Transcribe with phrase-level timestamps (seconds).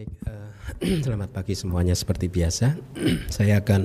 [0.00, 0.48] Baik, uh,
[1.04, 1.92] selamat pagi semuanya.
[1.92, 2.72] Seperti biasa,
[3.36, 3.84] saya akan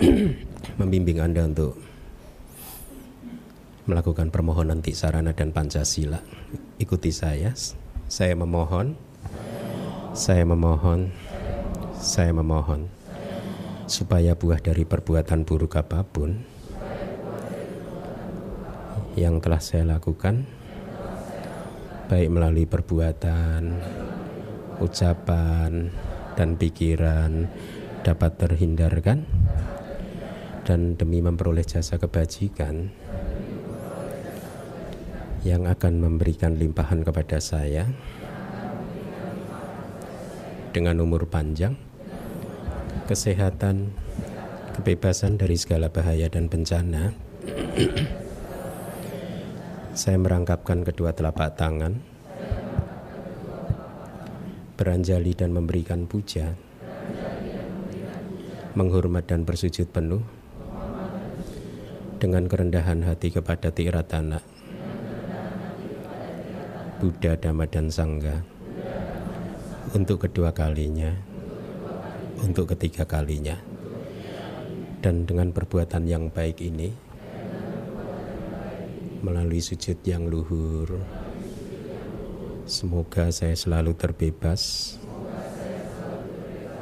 [0.80, 1.76] membimbing Anda untuk
[3.84, 6.24] melakukan permohonan sarana dan Pancasila.
[6.80, 7.52] Ikuti saya.
[8.08, 8.96] Saya memohon,
[10.16, 11.12] saya memohon,
[12.00, 12.88] saya memohon
[13.84, 16.40] supaya buah dari perbuatan buruk apa pun
[19.20, 20.63] yang telah saya lakukan
[22.04, 23.80] baik melalui perbuatan,
[24.80, 25.88] ucapan,
[26.34, 27.48] dan pikiran
[28.04, 29.24] dapat terhindarkan
[30.66, 32.92] dan demi memperoleh jasa kebajikan
[35.44, 37.88] yang akan memberikan limpahan kepada saya
[40.72, 41.76] dengan umur panjang,
[43.06, 43.92] kesehatan,
[44.74, 47.12] kebebasan dari segala bahaya dan bencana.
[49.94, 51.94] Saya merangkapkan kedua telapak tangan,
[54.74, 56.50] beranjali dan memberikan puja,
[58.74, 60.18] menghormat dan bersujud penuh
[62.18, 64.42] dengan kerendahan hati kepada Tiratana,
[66.98, 68.42] Buddha, Dhamma, dan Sangga
[69.94, 71.14] untuk kedua kalinya,
[72.42, 73.54] untuk ketiga kalinya.
[74.98, 77.03] Dan dengan perbuatan yang baik ini,
[79.24, 81.00] melalui sujud yang luhur.
[82.68, 84.94] Semoga saya selalu terbebas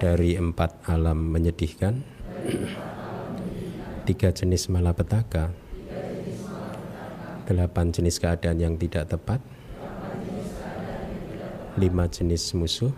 [0.02, 2.02] dari empat alam menyedihkan,
[4.02, 5.54] tiga jenis malapetaka,
[7.46, 9.38] delapan jenis keadaan yang tidak tepat,
[11.78, 12.90] lima jenis musuh,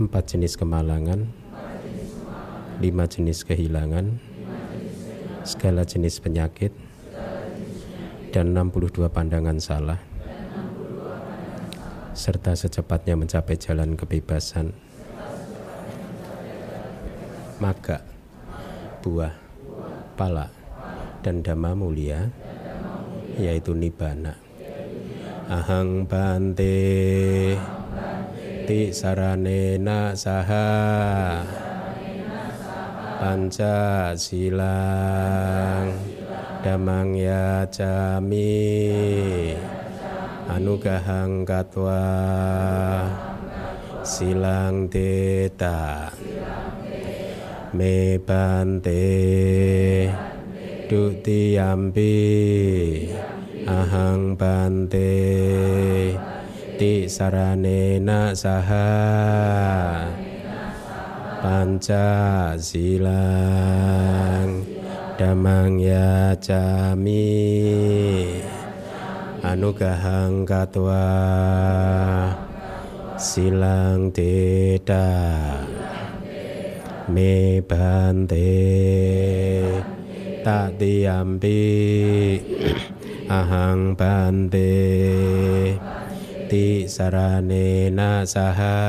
[0.00, 1.28] empat jenis kemalangan,
[2.80, 4.16] lima jenis kehilangan,
[5.44, 6.72] segala jenis penyakit,
[8.34, 10.02] dan 62 pandangan salah
[12.18, 14.74] serta secepatnya mencapai jalan kebebasan.
[17.62, 18.02] Maka
[19.06, 19.30] buah
[20.18, 20.50] pala
[21.22, 22.26] dan dhamma mulia
[23.38, 24.34] yaitu nibbana.
[25.46, 26.74] Ahang bante
[28.66, 31.38] ti saranena saha
[33.22, 36.23] panca silang
[36.64, 39.52] damang ya jami.
[40.48, 42.00] Anugahang katwa.
[44.00, 46.08] Silang deta.
[47.76, 49.04] Me bante.
[50.88, 52.16] Dutiyampi
[53.68, 55.12] ahang bante.
[56.80, 58.88] Ti saranena saha.
[61.44, 64.33] Panca silang
[65.14, 67.22] damang ya jami.
[69.44, 71.06] Anugahang katwa
[73.14, 75.06] silang teta
[77.06, 78.58] me bante.
[80.42, 81.62] Tak diampi
[83.30, 84.74] ahang bante.
[86.44, 88.82] Ti sarane nasaha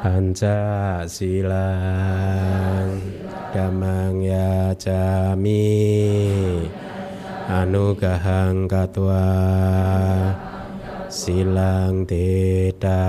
[0.00, 3.19] panca silang
[3.50, 5.66] damang ya jami
[7.50, 9.26] anugahang katwa
[11.10, 13.02] silang teta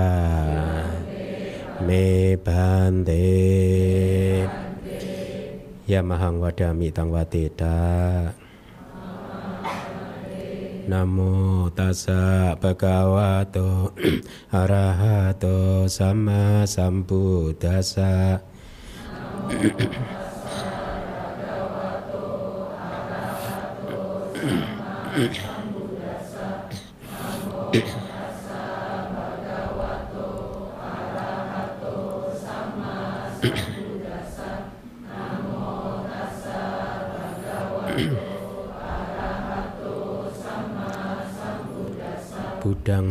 [1.86, 3.30] me bante
[5.86, 7.78] ya mahang wadami tang wateta
[10.82, 13.94] Namo tassa bhagavato.
[14.50, 18.42] Arahato sama sambuddhassa
[24.42, 24.74] Budang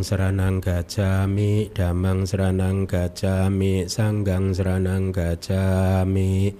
[0.04, 6.52] seranang gajami, damang seranang gajami, sanggang seranang gajami.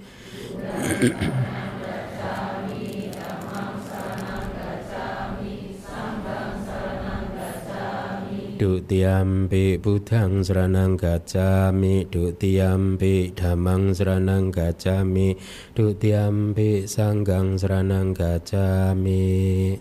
[8.53, 15.33] Dutiampi budang seranang gacami Dutiampi damang seranang gacami
[15.73, 19.73] Dutiampi sanggang seranang gacami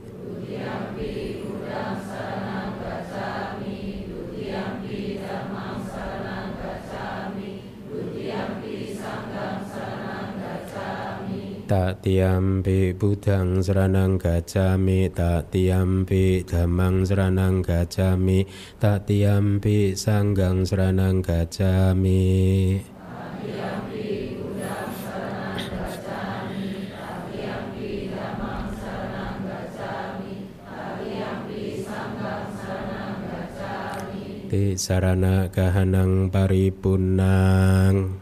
[11.73, 18.45] Tatiyampi Buddhang Saranang Gacami Tatiyampi Dhammang Saranang Gacami
[18.77, 22.77] Tatiyampi Sanggang Saranang Gacami.
[34.77, 38.22] Sarana kahanang paripunang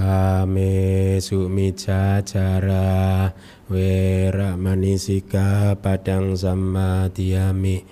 [0.00, 1.20] samadhyami Adinna dana wera manisika padang samadhyami.
[1.20, 3.28] Kame sumica cara
[3.68, 7.84] wera manisika padang samadhyami.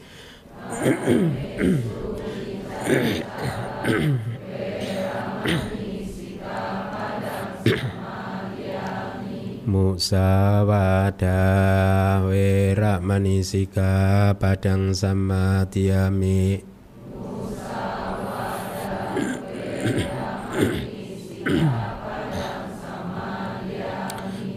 [9.69, 11.37] Musawada
[12.25, 14.97] wera manisika padang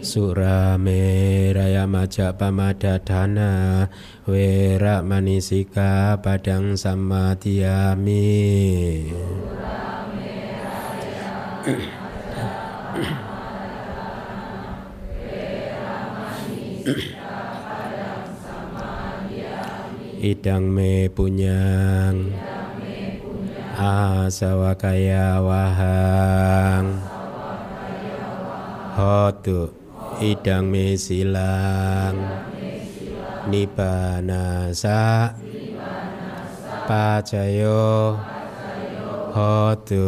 [0.02, 3.86] samadhyami Surame raya maja pamadadana
[4.26, 8.18] Wera manisika padang samadhyami
[20.22, 22.34] Idang me punyang
[23.72, 27.02] Asawakaya wahang.
[28.94, 29.81] Hotu
[30.22, 32.14] idang me silang.
[33.42, 35.34] Nibanasa
[36.86, 38.14] Pacayo
[39.34, 40.06] Hotu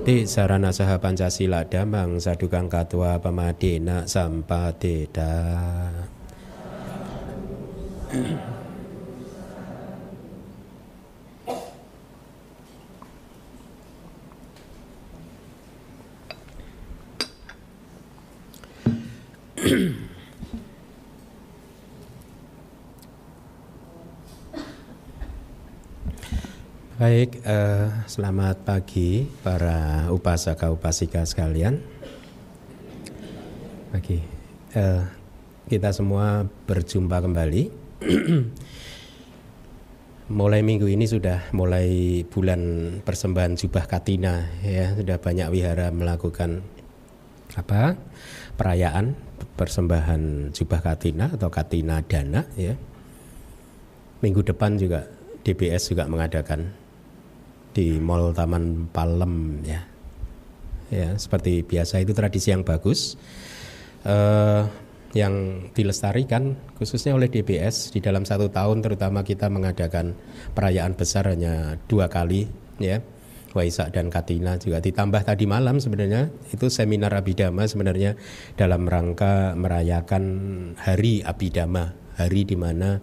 [0.00, 5.36] Ti sarana saha Pancasila damang sadukang katua pamadena sampadeda
[26.98, 31.78] Baik, eh, selamat pagi para upasaka upasika sekalian.
[33.94, 34.18] Pagi,
[34.74, 35.06] eh,
[35.70, 37.62] kita semua berjumpa kembali.
[40.30, 42.60] mulai minggu ini sudah mulai bulan
[43.02, 46.62] persembahan jubah katina ya sudah banyak wihara melakukan
[47.58, 47.98] apa
[48.54, 49.18] perayaan
[49.60, 52.72] persembahan jubah katina atau katina dana ya
[54.24, 55.04] minggu depan juga
[55.44, 56.72] DBS juga mengadakan
[57.72, 59.80] di Mall Taman Palem ya.
[60.90, 63.14] Ya, seperti biasa itu tradisi yang bagus.
[64.02, 64.66] Uh,
[65.10, 70.14] yang dilestarikan khususnya oleh DBS di dalam satu tahun terutama kita mengadakan
[70.54, 72.46] perayaan besar hanya dua kali
[72.78, 73.02] ya
[73.50, 78.14] Waisak dan Katina juga ditambah tadi malam sebenarnya itu seminar Abidama sebenarnya
[78.54, 80.24] dalam rangka merayakan
[80.78, 83.00] Hari Abidama hari di mana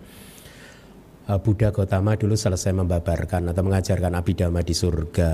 [1.27, 5.31] Eh, Buddha Gautama dulu selesai membabarkan atau mengajarkan abidama di surga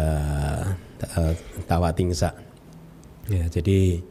[1.06, 1.34] uh,
[1.70, 2.34] Tawatingsa.
[3.30, 4.02] Ya, jadi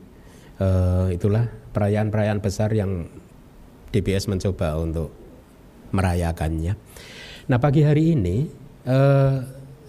[0.63, 3.11] uh, itulah perayaan-perayaan besar yang
[3.91, 5.11] DBS mencoba untuk
[5.91, 6.79] merayakannya.
[7.51, 8.47] Nah pagi hari ini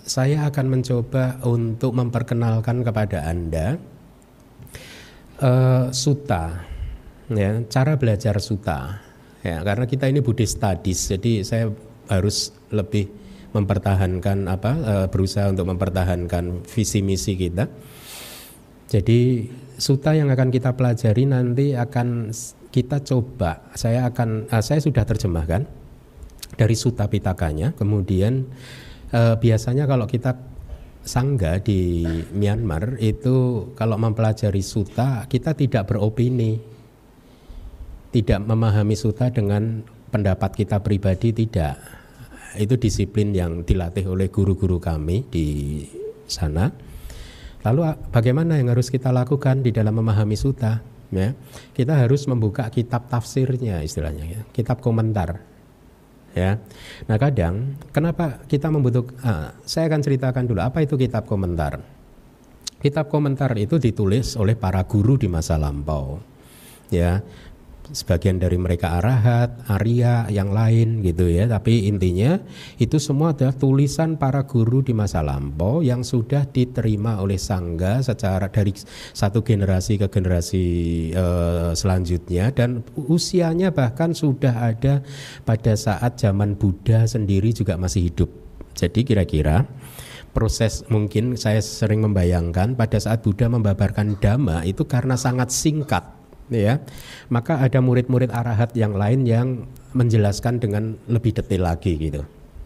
[0.03, 3.79] saya akan mencoba untuk memperkenalkan kepada anda
[5.39, 6.67] uh, suta,
[7.31, 9.00] ya, cara belajar suta
[9.43, 11.65] ya karena kita ini Buddhist studies jadi saya
[12.07, 13.12] harus lebih
[13.53, 17.69] mempertahankan apa uh, berusaha untuk mempertahankan visi misi kita.
[18.89, 19.45] Jadi
[19.77, 22.33] suta yang akan kita pelajari nanti akan
[22.74, 25.69] kita coba saya akan uh, saya sudah terjemahkan
[26.57, 28.50] dari suta pitakanya kemudian
[29.13, 30.36] uh, biasanya kalau kita
[31.03, 32.03] sangga di
[32.34, 36.74] Myanmar itu kalau mempelajari suta kita tidak beropini
[38.13, 39.82] tidak memahami suta dengan
[40.13, 41.82] pendapat kita pribadi tidak.
[42.53, 45.82] Itu disiplin yang dilatih oleh guru-guru kami di
[46.29, 46.70] sana.
[47.65, 50.86] Lalu bagaimana yang harus kita lakukan di dalam memahami suta?
[51.10, 51.34] Ya,
[51.74, 55.41] kita harus membuka kitab tafsirnya istilahnya ya, kitab komentar.
[56.33, 56.57] Ya,
[57.05, 59.13] nah kadang kenapa kita membutuhkan?
[59.21, 61.77] Ah, saya akan ceritakan dulu apa itu kitab komentar.
[62.81, 66.17] Kitab komentar itu ditulis oleh para guru di masa lampau.
[66.89, 67.21] Ya,
[67.91, 71.49] sebagian dari mereka arahat, Arya, yang lain gitu ya.
[71.51, 72.39] Tapi intinya
[72.79, 78.47] itu semua adalah tulisan para guru di masa lampau yang sudah diterima oleh sangga secara
[78.47, 78.71] dari
[79.11, 80.65] satu generasi ke generasi
[81.11, 85.03] uh, selanjutnya dan usianya bahkan sudah ada
[85.43, 88.29] pada saat zaman Buddha sendiri juga masih hidup.
[88.73, 89.67] Jadi kira-kira
[90.33, 96.83] proses mungkin saya sering membayangkan pada saat Buddha membabarkan dhamma itu karena sangat singkat ya.
[97.31, 99.47] Maka ada murid-murid arahat yang lain yang
[99.95, 102.23] menjelaskan dengan lebih detail lagi gitu.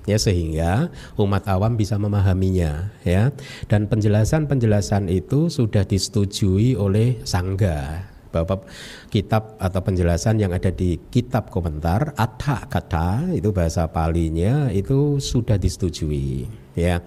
[0.07, 0.87] Ya sehingga
[1.19, 3.35] umat awam bisa memahaminya ya.
[3.67, 8.63] Dan penjelasan-penjelasan itu sudah disetujui oleh sangga bahwa
[9.09, 15.55] kitab atau penjelasan yang ada di kitab komentar atha kata itu bahasa palinya itu sudah
[15.55, 17.01] disetujui ya.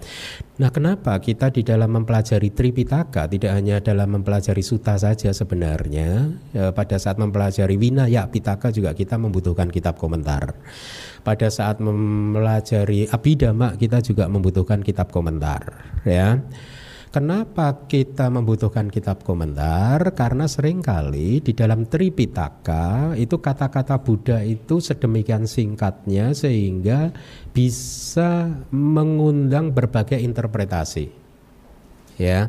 [0.59, 6.75] Nah, kenapa kita di dalam mempelajari Tripitaka tidak hanya dalam mempelajari suta saja sebenarnya ya,
[6.75, 10.53] pada saat mempelajari Winaya Pitaka juga kita membutuhkan kitab komentar.
[11.23, 16.43] Pada saat mempelajari Abhidhamma kita juga membutuhkan kitab komentar ya.
[17.11, 19.99] Kenapa kita membutuhkan kitab komentar?
[20.15, 27.11] Karena sering kali di dalam Tripitaka itu kata-kata Buddha itu sedemikian singkatnya sehingga
[27.51, 31.11] bisa mengundang berbagai interpretasi.
[32.15, 32.47] Ya.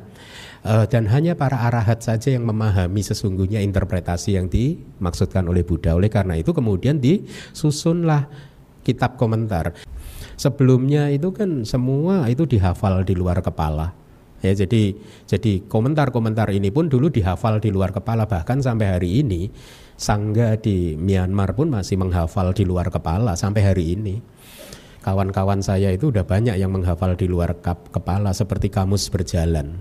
[0.63, 5.99] Uh, dan hanya para arahat saja yang memahami sesungguhnya interpretasi yang dimaksudkan oleh Buddha.
[5.99, 8.31] Oleh karena itu kemudian disusunlah
[8.87, 9.75] kitab komentar.
[10.39, 14.02] Sebelumnya itu kan semua itu dihafal di luar kepala
[14.43, 14.99] Ya, jadi
[15.31, 19.47] jadi komentar-komentar ini pun dulu dihafal di luar kepala bahkan sampai hari ini
[19.95, 24.19] sangga di Myanmar pun masih menghafal di luar kepala sampai hari ini.
[25.03, 29.79] Kawan-kawan saya itu udah banyak yang menghafal di luar kepala seperti kamus berjalan.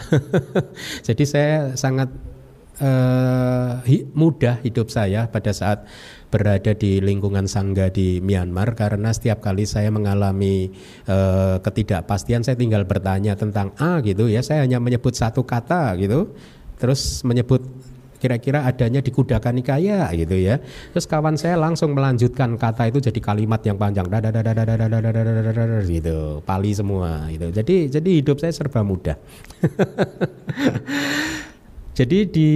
[1.06, 2.08] jadi saya sangat
[2.80, 3.84] uh,
[4.16, 5.84] mudah hidup saya pada saat
[6.30, 10.70] berada di lingkungan sangga di Myanmar karena setiap kali saya mengalami
[11.10, 16.32] uh, ketidakpastian saya tinggal bertanya tentang A gitu ya saya hanya menyebut satu kata gitu
[16.78, 17.66] terus menyebut
[18.20, 20.60] kira-kira adanya di Kudakan Nikaya gitu ya.
[20.92, 24.04] Terus kawan saya langsung melanjutkan kata itu jadi kalimat yang panjang
[25.88, 27.48] gitu, pali semua gitu.
[27.48, 29.16] Jadi jadi hidup saya serba mudah.
[31.90, 32.50] Jadi di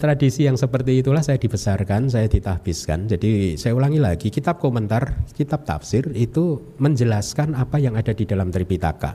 [0.00, 3.04] tradisi yang seperti itulah saya dibesarkan, saya ditahbiskan.
[3.04, 8.48] Jadi saya ulangi lagi, kitab komentar, kitab tafsir itu menjelaskan apa yang ada di dalam
[8.48, 9.12] Tripitaka.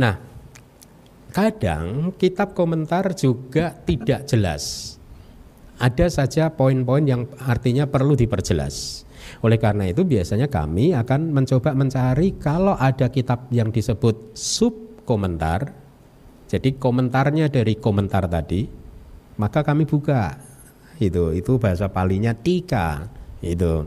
[0.00, 0.14] Nah,
[1.36, 4.96] kadang kitab komentar juga tidak jelas.
[5.80, 9.04] Ada saja poin-poin yang artinya perlu diperjelas.
[9.44, 15.79] Oleh karena itu biasanya kami akan mencoba mencari kalau ada kitab yang disebut sub komentar
[16.50, 18.66] jadi komentarnya dari komentar tadi,
[19.38, 20.34] maka kami buka.
[20.98, 23.06] Itu itu bahasa palinya tika.
[23.38, 23.86] Itu.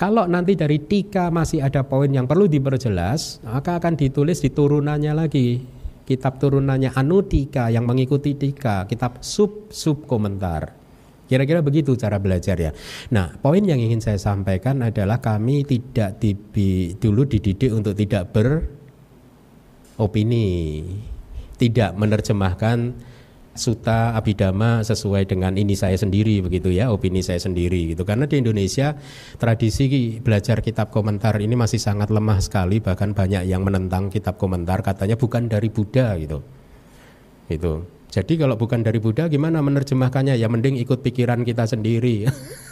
[0.00, 5.12] Kalau nanti dari tika masih ada poin yang perlu diperjelas, maka akan ditulis di turunannya
[5.12, 5.60] lagi.
[6.02, 10.72] Kitab turunannya anutika yang mengikuti tika, kitab sub sub komentar.
[11.28, 12.74] Kira-kira begitu cara belajar ya.
[13.14, 20.50] Nah, poin yang ingin saya sampaikan adalah kami tidak dibi, dulu dididik untuk tidak beropini
[21.62, 22.98] tidak menerjemahkan
[23.54, 28.02] suta abidama sesuai dengan ini saya sendiri begitu ya opini saya sendiri gitu.
[28.02, 28.98] Karena di Indonesia
[29.38, 34.82] tradisi belajar kitab komentar ini masih sangat lemah sekali bahkan banyak yang menentang kitab komentar
[34.82, 36.42] katanya bukan dari Buddha gitu.
[37.46, 40.34] Itu jadi kalau bukan dari Buddha gimana menerjemahkannya?
[40.34, 42.26] Ya mending ikut pikiran kita sendiri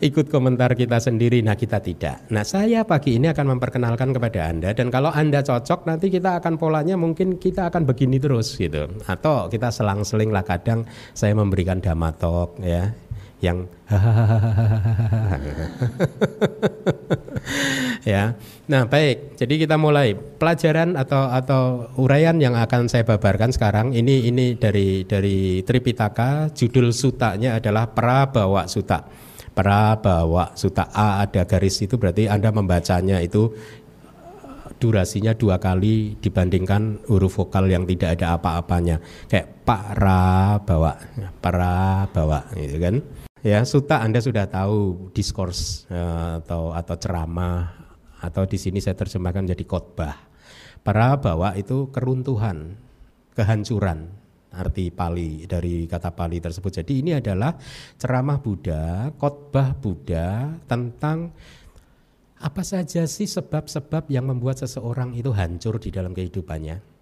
[0.00, 1.44] ikut komentar kita sendiri.
[1.44, 2.26] Nah, kita tidak.
[2.32, 6.58] Nah, saya pagi ini akan memperkenalkan kepada Anda dan kalau Anda cocok nanti kita akan
[6.58, 8.88] polanya mungkin kita akan begini terus gitu.
[9.06, 12.90] Atau kita selang-seling lah kadang saya memberikan damatok ya
[13.44, 13.68] yang
[18.08, 18.32] ya.
[18.64, 19.36] Nah, baik.
[19.36, 25.04] Jadi kita mulai pelajaran atau atau uraian yang akan saya babarkan sekarang ini ini dari
[25.04, 29.23] dari Tripitaka, judul sutanya adalah Prabawa Suta
[29.54, 33.54] prabawa suta A ada garis itu berarti Anda membacanya itu
[34.82, 39.00] durasinya dua kali dibandingkan huruf vokal yang tidak ada apa-apanya.
[39.30, 40.92] Kayak para bawa
[41.40, 43.00] para bawa gitu kan?
[43.44, 47.76] Ya suta anda sudah tahu diskurs uh, atau atau ceramah
[48.24, 50.16] atau di sini saya terjemahkan jadi khotbah.
[50.84, 52.76] Para bawa itu keruntuhan
[53.36, 54.23] kehancuran
[54.54, 56.82] arti Pali dari kata Pali tersebut.
[56.82, 57.54] Jadi ini adalah
[57.98, 61.34] ceramah Buddha, khotbah Buddha tentang
[62.44, 66.94] apa saja sih sebab-sebab yang membuat seseorang itu hancur di dalam kehidupannya.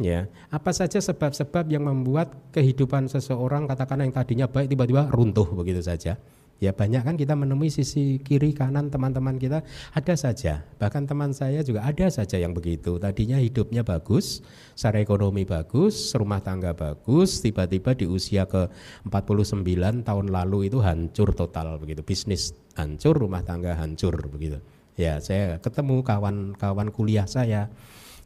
[0.00, 5.84] Ya, apa saja sebab-sebab yang membuat kehidupan seseorang katakan yang tadinya baik tiba-tiba runtuh begitu
[5.84, 6.16] saja.
[6.62, 10.62] Ya banyak kan kita menemui sisi kiri kanan teman-teman kita ada saja.
[10.78, 13.02] Bahkan teman saya juga ada saja yang begitu.
[13.02, 14.46] Tadinya hidupnya bagus,
[14.78, 18.70] secara ekonomi bagus, rumah tangga bagus, tiba-tiba di usia ke
[19.10, 22.06] 49 tahun lalu itu hancur total begitu.
[22.06, 24.62] Bisnis hancur, rumah tangga hancur begitu.
[24.94, 27.74] Ya, saya ketemu kawan-kawan kuliah saya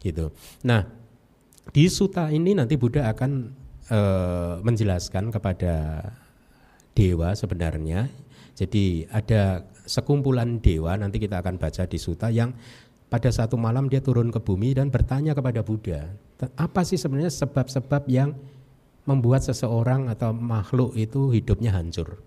[0.05, 0.29] gitu.
[0.61, 0.85] Nah,
[1.73, 3.49] di suta ini nanti Buddha akan
[3.89, 4.01] e,
[4.61, 6.05] menjelaskan kepada
[6.97, 8.09] dewa sebenarnya
[8.57, 12.57] jadi ada sekumpulan dewa nanti kita akan baca di suta yang
[13.07, 16.11] pada satu malam dia turun ke bumi dan bertanya kepada Buddha,
[16.59, 18.35] apa sih sebenarnya sebab-sebab yang
[19.07, 22.19] membuat seseorang atau makhluk itu hidupnya hancur?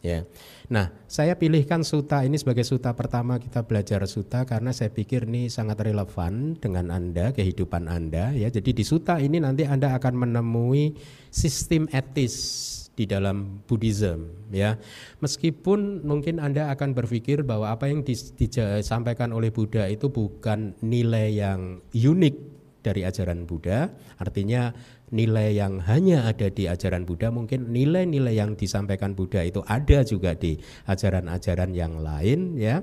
[0.00, 0.24] Ya.
[0.72, 5.52] Nah, saya pilihkan suta ini sebagai suta pertama kita belajar suta karena saya pikir ini
[5.52, 8.48] sangat relevan dengan Anda, kehidupan Anda ya.
[8.48, 10.96] Jadi di suta ini nanti Anda akan menemui
[11.28, 14.76] sistem etis di dalam Buddhism ya.
[15.22, 21.80] Meskipun mungkin Anda akan berpikir bahwa apa yang disampaikan oleh Buddha itu bukan nilai yang
[21.94, 22.36] unik
[22.80, 24.72] dari ajaran Buddha, artinya
[25.12, 30.32] nilai yang hanya ada di ajaran Buddha, mungkin nilai-nilai yang disampaikan Buddha itu ada juga
[30.32, 30.56] di
[30.88, 32.80] ajaran-ajaran yang lain ya.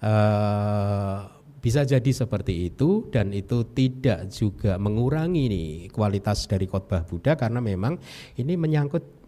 [0.00, 7.36] Uh, bisa jadi seperti itu dan itu tidak juga mengurangi nih kualitas dari khotbah Buddha
[7.36, 8.00] karena memang
[8.40, 9.19] ini menyangkut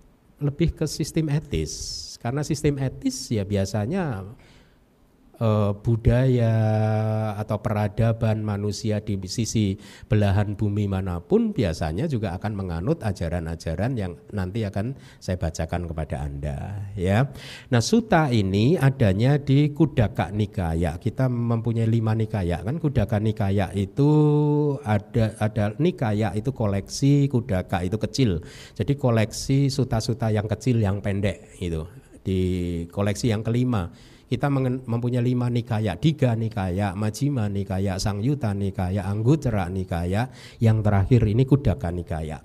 [0.43, 2.01] lebih ke sistem etis.
[2.19, 4.27] Karena sistem etis ya biasanya
[5.43, 6.55] uh, budaya
[7.35, 9.75] atau peradaban manusia di sisi
[10.07, 16.23] belahan bumi mana pun biasanya juga akan menganut ajaran-ajaran yang nanti akan saya bacakan kepada
[16.23, 17.27] Anda ya.
[17.75, 20.97] Nah, suta ini adanya di Kudaka Nikaya.
[21.03, 24.11] Kita mempunyai lima nikaya kan Kudaka Nikaya itu
[24.87, 28.31] ada ada nikaya itu koleksi, Kudaka itu kecil.
[28.79, 31.83] Jadi koleksi suta-suta yang kecil yang pendek itu
[32.23, 32.41] di
[32.95, 33.91] koleksi yang kelima
[34.33, 34.49] kita
[34.89, 41.93] mempunyai lima nikaya, tiga nikaya, majima nikaya, sangyuta nikaya, anggutera nikaya, yang terakhir ini kudaka
[41.93, 42.41] nikaya.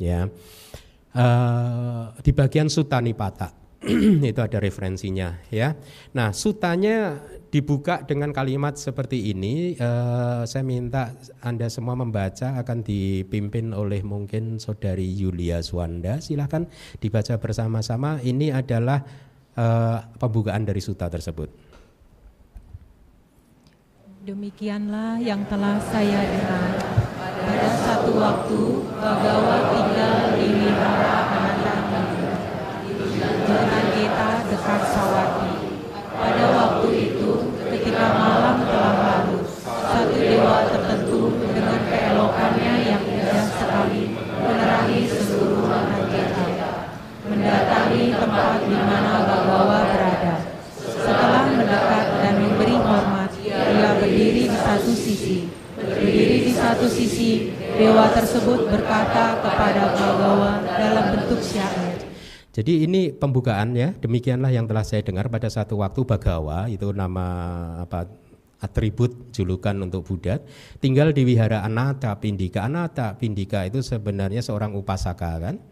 [0.00, 0.32] Ya,
[1.12, 3.52] uh, di bagian suta nipata
[4.30, 5.76] itu ada referensinya ya.
[6.16, 7.18] Nah sutanya
[7.52, 9.76] dibuka dengan kalimat seperti ini.
[9.76, 11.12] Uh, saya minta
[11.44, 16.22] anda semua membaca akan dipimpin oleh mungkin saudari Yulia Swanda.
[16.22, 16.64] Silahkan
[17.02, 18.22] dibaca bersama-sama.
[18.22, 19.02] Ini adalah
[19.56, 21.48] uh, pembukaan dari suta tersebut.
[24.22, 26.78] Demikianlah yang telah saya dengar.
[27.42, 28.60] Pada satu waktu,
[29.02, 31.76] Bagawa tinggal di wihara Ananda
[33.42, 35.52] dengan kita dekat Sawati.
[36.14, 36.44] Pada
[56.82, 61.94] satu sisi, dewa tersebut berkata kepada Bagawa dalam bentuk syair.
[62.50, 67.26] Jadi ini pembukaan ya, demikianlah yang telah saya dengar pada satu waktu Bagawa, itu nama
[67.86, 68.10] apa
[68.58, 70.42] atribut julukan untuk Buddha
[70.82, 72.66] tinggal di wihara Anata Pindika.
[72.66, 75.62] Anata Pindika itu sebenarnya seorang upasaka kan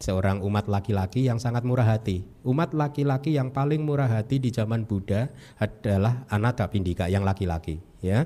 [0.00, 2.22] seorang umat laki-laki yang sangat murah hati.
[2.46, 5.28] Umat laki-laki yang paling murah hati di zaman Buddha
[5.58, 8.24] adalah Anata Pindika yang laki-laki, ya.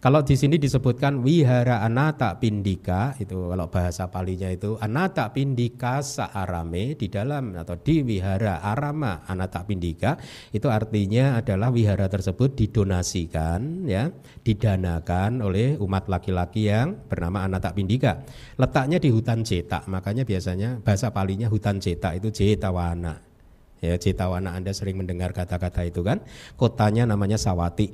[0.00, 6.96] Kalau di sini disebutkan wihara anata pindika itu kalau bahasa palinya itu anata pindika saarame
[6.96, 10.16] di dalam atau di wihara arama anata pindika
[10.56, 14.08] itu artinya adalah wihara tersebut didonasikan ya
[14.40, 18.24] didanakan oleh umat laki-laki yang bernama anata pindika.
[18.56, 23.29] Letaknya di hutan cetak makanya biasanya bahasa palinya hutan cetak itu cetawana
[23.80, 26.20] Ya, Citawana Anda sering mendengar kata-kata itu kan.
[26.60, 27.88] Kotanya namanya Sawati.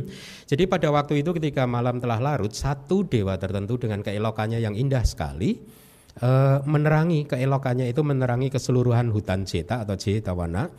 [0.50, 5.02] Jadi pada waktu itu ketika malam telah larut, satu dewa tertentu dengan keelokannya yang indah
[5.02, 5.58] sekali
[6.14, 6.30] e,
[6.62, 10.70] menerangi keelokannya itu menerangi keseluruhan hutan Ceta atau Citawana.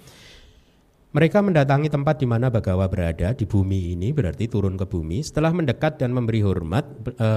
[1.13, 5.21] Mereka mendatangi tempat di mana Bagawa berada di bumi ini, berarti turun ke bumi.
[5.21, 7.29] Setelah mendekat dan memberi hormat, e,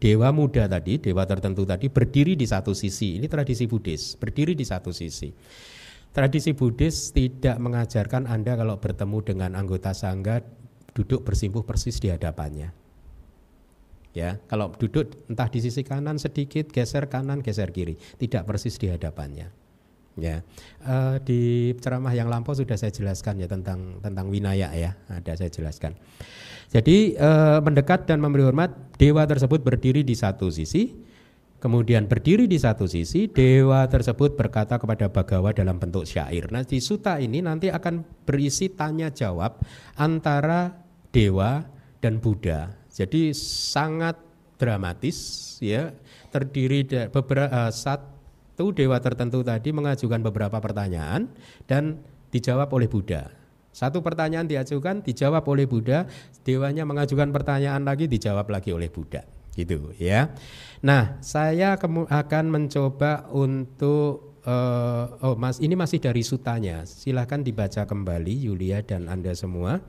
[0.00, 3.20] dewa muda tadi, dewa tertentu tadi berdiri di satu sisi.
[3.20, 5.30] Ini tradisi Buddhis, berdiri di satu sisi.
[6.16, 10.40] Tradisi Buddhis tidak mengajarkan Anda kalau bertemu dengan anggota sangga
[10.96, 12.72] duduk bersimpuh persis di hadapannya.
[14.16, 18.88] Ya, kalau duduk entah di sisi kanan sedikit, geser kanan, geser kiri, tidak persis di
[18.88, 19.52] hadapannya.
[20.16, 20.40] Ya,
[20.88, 25.52] uh, di ceramah yang lampau sudah saya jelaskan ya tentang tentang winaya ya, ada saya
[25.52, 26.00] jelaskan.
[26.72, 30.96] Jadi uh, mendekat dan memberi hormat dewa tersebut berdiri di satu sisi,
[31.58, 36.48] kemudian berdiri di satu sisi, dewa tersebut berkata kepada Bagawa dalam bentuk syair.
[36.52, 39.60] Nah di suta ini nanti akan berisi tanya jawab
[39.96, 40.72] antara
[41.10, 41.64] dewa
[42.00, 42.74] dan Buddha.
[42.92, 44.16] Jadi sangat
[44.56, 45.16] dramatis
[45.60, 45.92] ya,
[46.32, 48.16] terdiri dari beberapa sat
[48.56, 51.28] satu dewa tertentu tadi mengajukan beberapa pertanyaan
[51.68, 52.00] dan
[52.32, 53.28] dijawab oleh Buddha.
[53.68, 56.08] Satu pertanyaan diajukan, dijawab oleh Buddha,
[56.40, 59.28] dewanya mengajukan pertanyaan lagi, dijawab lagi oleh Buddha.
[59.52, 60.32] Gitu ya.
[60.86, 66.86] Nah, saya akan mencoba untuk uh, oh Mas, ini masih dari sutanya.
[66.86, 69.82] Silahkan dibaca kembali Yulia dan Anda semua.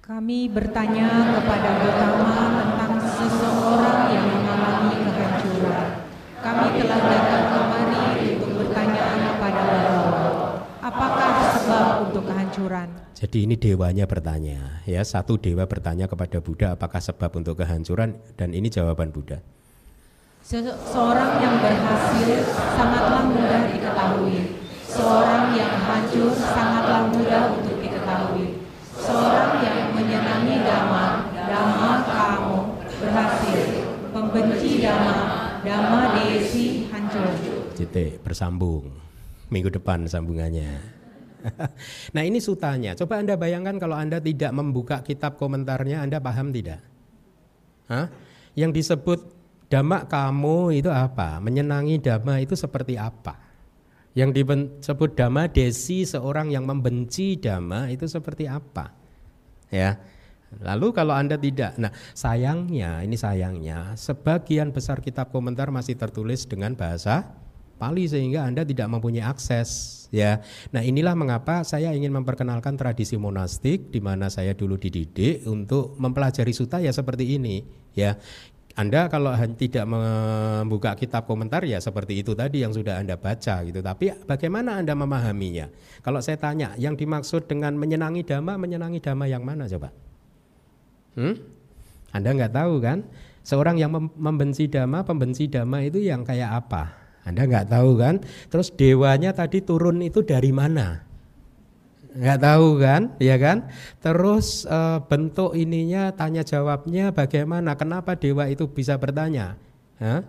[0.00, 5.88] Kami bertanya kepada Gautama tentang seseorang yang mengalami kehancuran.
[6.40, 12.88] Kami telah datang kemari untuk bertanya kepada Bapak, apakah sebab untuk kehancuran?
[13.12, 18.56] Jadi ini dewanya bertanya, ya satu dewa bertanya kepada Buddha apakah sebab untuk kehancuran dan
[18.56, 19.44] ini jawaban Buddha.
[20.42, 22.42] Seorang yang berhasil
[22.74, 24.58] sangatlah mudah diketahui.
[24.90, 28.66] Seorang yang hancur sangatlah mudah untuk diketahui.
[28.98, 32.58] Seorang yang menyenangi dhamma, dhamma kamu
[32.98, 33.62] berhasil.
[34.10, 35.16] Pembenci dhamma,
[35.62, 37.38] Dhamma Desi hancur.
[37.78, 38.90] Titik bersambung.
[39.46, 40.74] Minggu depan sambungannya.
[42.18, 42.98] nah ini sutanya.
[42.98, 46.82] Coba Anda bayangkan kalau Anda tidak membuka kitab komentarnya, Anda paham tidak?
[47.86, 48.10] Hah?
[48.58, 49.41] Yang disebut
[49.72, 51.40] dhamma kamu itu apa?
[51.40, 53.40] Menyenangi dhamma itu seperti apa?
[54.12, 58.92] Yang disebut dhamma desi seorang yang membenci dhamma itu seperti apa?
[59.72, 59.96] Ya.
[60.60, 66.76] Lalu kalau Anda tidak, nah sayangnya, ini sayangnya, sebagian besar kitab komentar masih tertulis dengan
[66.76, 67.40] bahasa
[67.82, 70.38] Pali sehingga Anda tidak mempunyai akses ya.
[70.70, 76.54] Nah, inilah mengapa saya ingin memperkenalkan tradisi monastik di mana saya dulu dididik untuk mempelajari
[76.54, 77.66] suta ya seperti ini
[77.98, 78.14] ya.
[78.72, 83.84] Anda kalau tidak membuka kitab komentar ya seperti itu tadi yang sudah Anda baca gitu.
[83.84, 85.68] Tapi bagaimana Anda memahaminya?
[86.00, 89.92] Kalau saya tanya, yang dimaksud dengan menyenangi dhamma, menyenangi dhamma yang mana coba?
[91.20, 91.36] Hmm?
[92.16, 93.04] Anda nggak tahu kan?
[93.44, 96.96] Seorang yang membenci dhamma, pembenci dhamma itu yang kayak apa?
[97.28, 98.24] Anda nggak tahu kan?
[98.48, 101.11] Terus dewanya tadi turun itu dari mana?
[102.12, 103.02] Nggak tahu kan?
[103.16, 103.72] Ya kan?
[104.04, 107.72] Terus e, bentuk ininya tanya jawabnya bagaimana?
[107.76, 109.56] Kenapa dewa itu bisa bertanya?
[109.96, 110.20] Hah?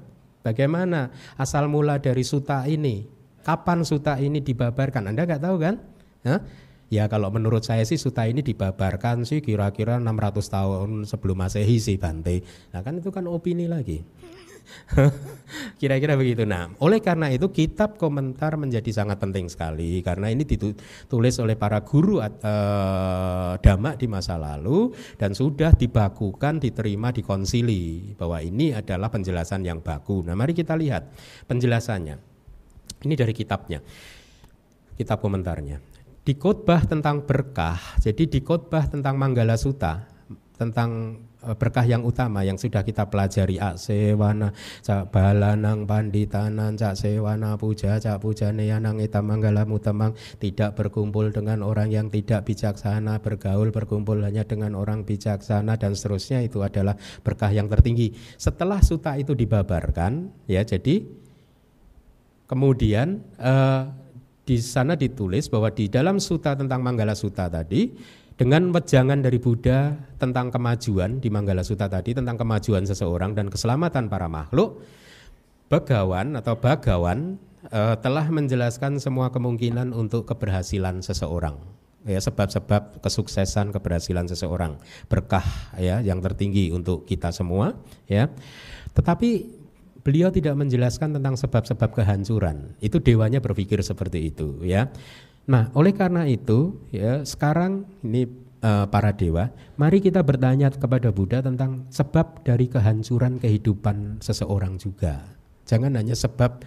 [0.43, 3.08] Bagaimana asal mula dari suta ini?
[3.43, 5.12] Kapan suta ini dibabarkan?
[5.12, 5.76] Anda nggak tahu kan?
[6.24, 6.39] Hah?
[6.93, 11.98] Ya kalau menurut saya sih suta ini dibabarkan sih kira-kira 600 tahun sebelum masehi sih
[11.98, 12.46] Bante.
[12.69, 14.06] Nah kan itu kan opini lagi.
[15.80, 16.47] Kira-kira begitu.
[16.47, 21.82] Nah, oleh karena itu kitab komentar menjadi sangat penting sekali karena ini ditulis oleh para
[21.84, 22.30] guru uh,
[23.60, 29.82] dhamma di masa lalu dan sudah dibakukan, diterima di konsili bahwa ini adalah penjelasan yang
[29.82, 30.23] baku.
[30.26, 31.10] Nah, mari kita lihat
[31.47, 32.15] penjelasannya.
[33.04, 33.84] Ini dari kitabnya.
[34.93, 40.08] Kitab komentarnya di khotbah tentang berkah, jadi di khotbah tentang Manggala Suta,
[40.56, 43.60] tentang e, berkah yang utama yang sudah kita pelajari.
[43.60, 51.29] Aksewana cak balanang panditanan cak sewana puja cak puja neyanang ita manggala mutamang tidak berkumpul
[51.36, 56.95] dengan orang yang tidak bijaksana bergaul berkumpul hanya dengan orang bijaksana dan seterusnya itu adalah
[57.21, 58.15] berkah yang tertinggi.
[58.39, 61.03] Setelah suta itu dibabarkan ya jadi
[62.47, 64.03] kemudian uh,
[64.43, 67.95] di sana ditulis bahwa di dalam suta tentang Manggala Suta tadi
[68.43, 74.12] dengan wejangan dari Buddha tentang kemajuan di Manggala Suta tadi tentang kemajuan seseorang dan keselamatan
[74.12, 74.84] para makhluk
[75.71, 77.39] Bagawan atau Bagawan
[77.71, 81.56] e, telah menjelaskan semua kemungkinan untuk keberhasilan seseorang
[82.03, 84.75] ya sebab-sebab kesuksesan keberhasilan seseorang
[85.08, 85.47] berkah
[85.79, 87.79] ya yang tertinggi untuk kita semua
[88.12, 88.27] ya
[88.91, 89.63] tetapi
[90.03, 92.75] beliau tidak menjelaskan tentang sebab-sebab kehancuran.
[92.84, 94.91] Itu dewanya berpikir seperti itu ya.
[95.43, 98.23] Nah, oleh karena itu ya sekarang ini
[98.63, 105.19] uh, para dewa, mari kita bertanya kepada Buddha tentang sebab dari kehancuran kehidupan seseorang juga.
[105.67, 106.63] Jangan hanya sebab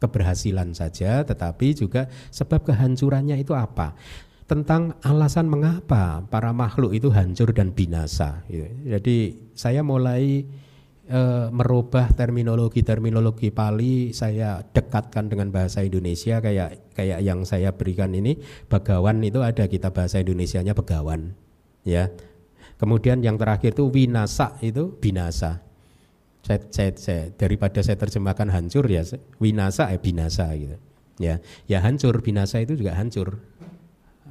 [0.00, 3.96] keberhasilan saja, tetapi juga sebab kehancurannya itu apa
[4.44, 8.44] tentang alasan mengapa para makhluk itu hancur dan binasa.
[8.84, 10.44] Jadi saya mulai
[11.08, 11.20] e,
[11.52, 18.38] merubah terminologi-terminologi Pali saya dekatkan dengan bahasa Indonesia kayak kayak yang saya berikan ini
[18.68, 21.36] Bagawan itu ada kita bahasa Indonesianya Begawan
[21.84, 22.08] ya
[22.80, 25.60] kemudian yang terakhir itu winasa itu binasa
[26.44, 29.00] saya, saya, saya, daripada saya terjemahkan hancur ya
[29.40, 30.76] winasa eh binasa gitu
[31.22, 31.38] Ya,
[31.70, 33.38] ya hancur binasa itu juga hancur.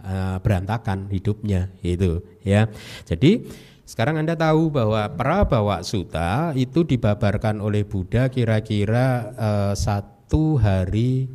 [0.03, 2.67] Uh, berantakan hidupnya itu ya.
[3.07, 3.45] Jadi
[3.83, 11.27] sekarang Anda tahu bahwa Prabawa Suta itu dibabarkan oleh Buddha kira-kira uh, satu hari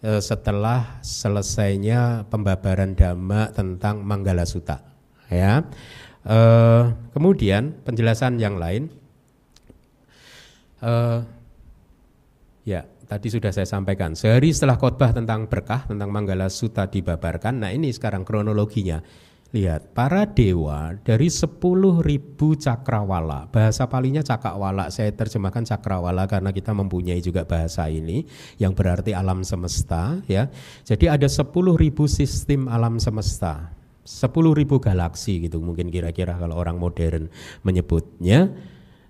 [0.00, 4.80] uh, setelah selesainya pembabaran dhamma tentang Manggala Suta.
[5.28, 5.62] Ya,
[6.24, 8.88] uh, kemudian penjelasan yang lain.
[10.80, 11.22] Uh,
[12.64, 14.16] ya, tadi sudah saya sampaikan.
[14.16, 17.62] Sehari setelah khotbah tentang berkah, tentang Manggala Sutta dibabarkan.
[17.62, 19.28] Nah ini sekarang kronologinya.
[19.50, 21.58] Lihat, para dewa dari 10
[22.06, 28.30] ribu cakrawala, bahasa palinya cakrawala, saya terjemahkan cakrawala karena kita mempunyai juga bahasa ini
[28.62, 30.22] yang berarti alam semesta.
[30.30, 30.46] ya.
[30.86, 33.74] Jadi ada 10 ribu sistem alam semesta,
[34.06, 37.26] 10 ribu galaksi gitu mungkin kira-kira kalau orang modern
[37.66, 38.54] menyebutnya.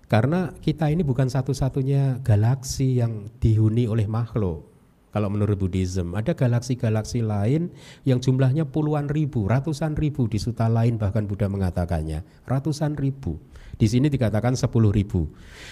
[0.09, 4.70] Karena kita ini bukan satu-satunya galaksi yang dihuni oleh makhluk.
[5.11, 7.75] Kalau menurut Buddhism, ada galaksi-galaksi lain
[8.07, 13.39] yang jumlahnya puluhan ribu, ratusan ribu di suta lain bahkan Buddha mengatakannya, ratusan ribu.
[13.81, 15.25] Di sini dikatakan 10 ribu.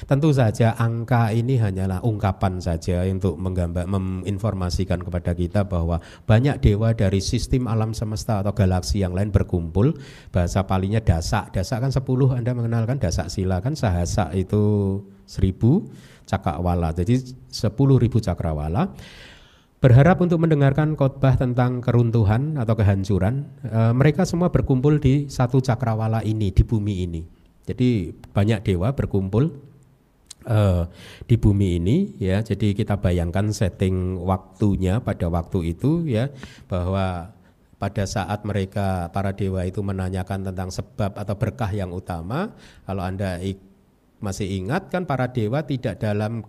[0.08, 6.96] Tentu saja angka ini hanyalah ungkapan saja untuk menggambar, menginformasikan kepada kita bahwa banyak dewa
[6.96, 9.92] dari sistem alam semesta atau galaksi yang lain berkumpul.
[10.32, 11.52] Bahasa palinya dasak.
[11.52, 15.84] Dasak kan 10, Anda mengenalkan dasak sila kan sahasa itu 1000
[16.24, 16.96] cakrawala.
[16.96, 18.88] Jadi 10 ribu cakrawala
[19.78, 23.46] berharap untuk mendengarkan khotbah tentang keruntuhan atau kehancuran.
[23.62, 27.22] E, mereka semua berkumpul di satu cakrawala ini di bumi ini.
[27.68, 29.68] Jadi banyak dewa berkumpul
[30.48, 30.88] uh,
[31.28, 32.40] di bumi ini ya.
[32.40, 36.32] Jadi kita bayangkan setting waktunya pada waktu itu ya
[36.66, 37.36] bahwa
[37.78, 42.56] pada saat mereka para dewa itu menanyakan tentang sebab atau berkah yang utama,
[42.88, 43.38] kalau Anda
[44.18, 46.42] masih ingat kan para dewa tidak dalam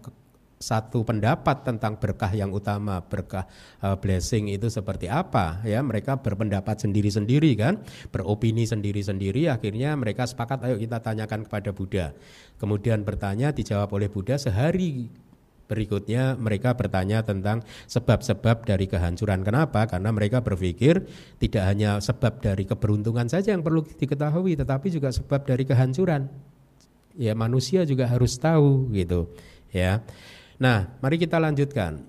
[0.59, 3.47] satu pendapat tentang berkah yang utama, berkah
[3.79, 5.79] uh, blessing itu seperti apa ya.
[5.79, 7.79] Mereka berpendapat sendiri-sendiri kan,
[8.11, 12.11] beropini sendiri-sendiri akhirnya mereka sepakat ayo kita tanyakan kepada Buddha.
[12.59, 15.07] Kemudian bertanya dijawab oleh Buddha sehari
[15.69, 19.45] Berikutnya mereka bertanya tentang sebab-sebab dari kehancuran.
[19.45, 19.85] Kenapa?
[19.85, 21.05] Karena mereka berpikir
[21.37, 26.25] tidak hanya sebab dari keberuntungan saja yang perlu diketahui, tetapi juga sebab dari kehancuran.
[27.13, 29.29] Ya manusia juga harus tahu gitu.
[29.69, 30.01] Ya.
[30.59, 32.03] Nah, mari kita lanjutkan.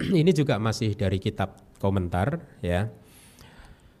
[0.20, 2.88] Ini juga masih dari kitab komentar ya.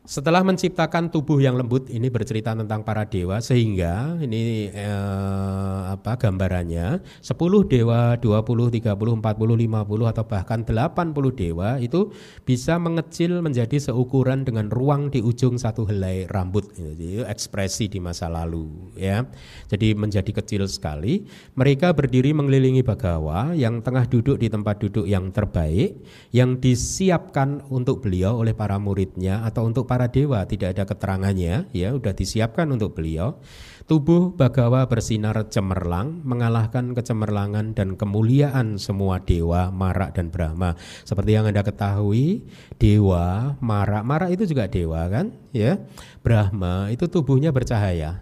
[0.06, 7.02] Setelah menciptakan tubuh yang lembut ini bercerita tentang para dewa sehingga ini eh, apa gambarannya
[7.26, 7.34] 10
[7.66, 12.14] dewa, 20, 30, 40, 50 atau bahkan 80 dewa itu
[12.46, 18.30] bisa mengecil menjadi seukuran dengan ruang di ujung satu helai rambut itu ekspresi di masa
[18.30, 19.26] lalu ya.
[19.66, 21.26] Jadi menjadi kecil sekali.
[21.58, 25.98] Mereka berdiri mengelilingi Bagawa yang tengah duduk di tempat duduk yang terbaik
[26.30, 31.88] yang disiapkan untuk beliau oleh para muridnya atau untuk para dewa tidak ada keterangannya ya
[31.96, 33.40] sudah disiapkan untuk beliau.
[33.88, 40.76] Tubuh Bagawa bersinar cemerlang mengalahkan kecemerlangan dan kemuliaan semua dewa Mara dan Brahma.
[41.08, 42.44] Seperti yang Anda ketahui
[42.76, 45.32] dewa Mara Mara itu juga dewa kan?
[45.56, 45.80] Ya
[46.20, 48.20] Brahma itu tubuhnya bercahaya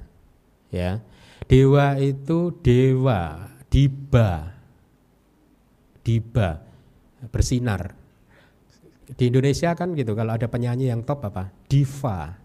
[0.70, 1.02] ya.
[1.50, 4.54] Dewa itu dewa diba
[6.06, 6.62] diba
[7.34, 7.98] bersinar.
[9.04, 11.52] Di Indonesia kan gitu kalau ada penyanyi yang top apa?
[11.74, 12.38] Diva.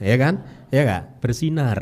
[0.00, 0.40] Ya kan?
[0.72, 1.04] Ya enggak?
[1.20, 1.78] Bersinar.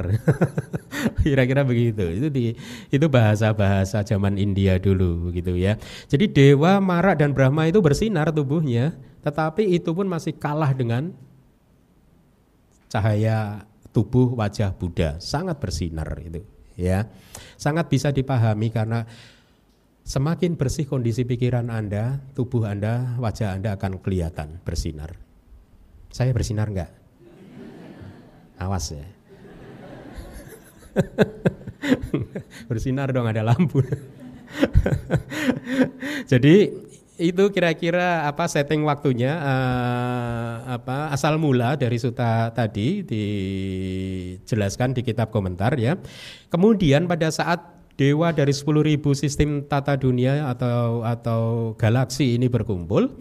[1.23, 2.03] Kira-kira begitu.
[2.11, 2.59] Itu di
[2.91, 5.79] itu bahasa-bahasa zaman India dulu gitu ya.
[6.11, 11.15] Jadi dewa, Mara dan Brahma itu bersinar tubuhnya, tetapi itu pun masih kalah dengan
[12.91, 13.63] cahaya
[13.95, 15.23] tubuh wajah Buddha.
[15.23, 16.43] Sangat bersinar itu
[16.75, 17.07] ya.
[17.55, 19.07] Sangat bisa dipahami karena
[20.01, 25.30] Semakin bersih kondisi pikiran Anda, tubuh Anda, wajah Anda akan kelihatan bersinar.
[26.11, 26.91] Saya bersinar enggak?
[28.61, 29.07] Awas ya.
[32.69, 33.81] bersinar dong ada lampu.
[36.31, 36.69] Jadi
[37.21, 45.29] itu kira-kira apa setting waktunya uh, apa asal mula dari suta tadi dijelaskan di kitab
[45.31, 46.01] komentar ya.
[46.49, 47.61] Kemudian pada saat
[48.01, 51.43] dewa dari 10.000 sistem tata dunia atau atau
[51.77, 53.13] galaksi ini berkumpul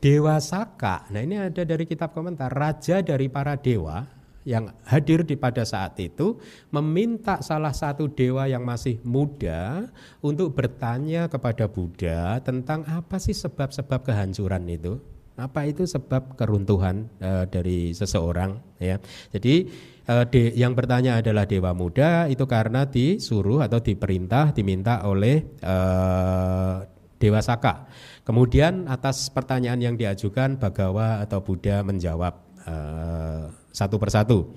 [0.00, 1.08] dewa Saka.
[1.10, 2.52] Nah ini ada dari kitab komentar.
[2.52, 6.38] Raja dari para dewa yang hadir di pada saat itu
[6.70, 9.90] meminta salah satu dewa yang masih muda
[10.22, 15.02] untuk bertanya kepada Buddha tentang apa sih sebab-sebab kehancuran itu?
[15.36, 18.96] Apa itu sebab keruntuhan uh, dari seseorang ya?
[19.34, 19.68] Jadi
[20.08, 26.80] uh, de, yang bertanya adalah dewa muda itu karena disuruh atau diperintah diminta oleh uh,
[27.16, 27.88] Dewa Saka.
[28.26, 32.34] Kemudian atas pertanyaan yang diajukan Bagawa atau Buddha menjawab
[32.66, 34.50] uh, satu persatu.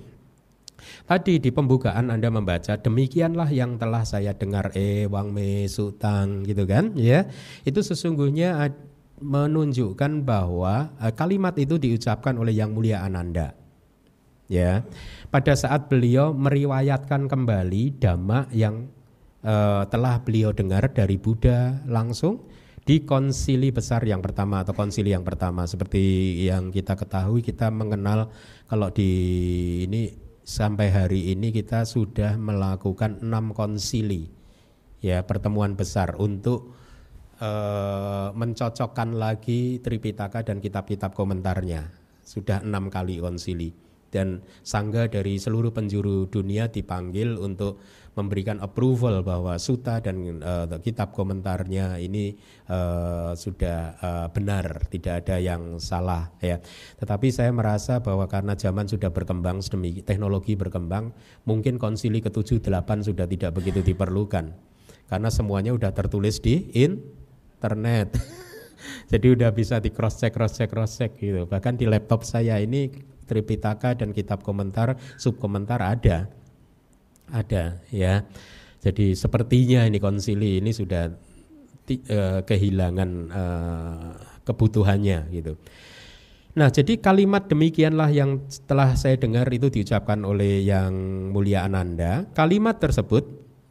[1.06, 6.66] Tadi di pembukaan Anda membaca demikianlah yang telah saya dengar eh Wang Me Sutang gitu
[6.66, 7.30] kan ya.
[7.62, 8.74] Itu sesungguhnya
[9.22, 13.54] menunjukkan bahwa uh, kalimat itu diucapkan oleh Yang Mulia Ananda.
[14.50, 14.82] Ya.
[15.30, 18.90] Pada saat beliau meriwayatkan kembali dhamma yang
[19.46, 22.50] uh, telah beliau dengar dari Buddha langsung
[22.84, 28.32] di konsili besar yang pertama atau konsili yang pertama seperti yang kita ketahui kita mengenal
[28.66, 29.10] kalau di
[29.84, 34.32] ini sampai hari ini kita sudah melakukan enam konsili
[35.04, 36.76] ya pertemuan besar untuk
[37.40, 41.88] uh, mencocokkan lagi Tripitaka dan kitab-kitab komentarnya.
[42.20, 47.78] Sudah enam kali konsili dan sangga dari seluruh penjuru dunia dipanggil untuk
[48.18, 52.34] memberikan approval bahwa suta dan uh, kitab komentarnya ini
[52.66, 56.58] uh, sudah uh, benar, tidak ada yang salah ya.
[56.98, 61.14] Tetapi saya merasa bahwa karena zaman sudah berkembang sedemikian teknologi berkembang,
[61.46, 64.52] mungkin konsili ke-7 8 sudah tidak begitu diperlukan.
[65.06, 68.14] Karena semuanya sudah tertulis di internet.
[69.10, 71.46] Jadi udah bisa di cross check cross check cross check gitu.
[71.46, 76.26] Bahkan di laptop saya ini Tripitaka dan kitab komentar, sub komentar ada
[77.30, 78.26] ada ya.
[78.82, 81.06] Jadi sepertinya ini konsili ini sudah
[82.10, 84.10] uh, kehilangan uh,
[84.42, 85.54] kebutuhannya gitu.
[86.50, 90.90] Nah, jadi kalimat demikianlah yang setelah saya dengar itu diucapkan oleh yang
[91.30, 92.26] mulia Ananda.
[92.34, 93.22] Kalimat tersebut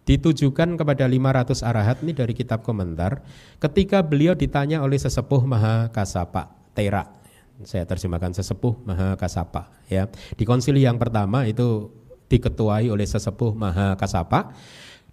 [0.08, 3.22] ditujukan kepada 500 arahat ini dari kitab komentar
[3.62, 7.19] ketika beliau ditanya oleh sesepuh Maha Kasapa Tera.
[7.68, 10.08] Saya terjemahkan sesepuh Maha Kasapa ya.
[10.36, 11.92] Di konsili yang pertama itu
[12.30, 14.54] diketuai oleh sesepuh Maha Kasapa.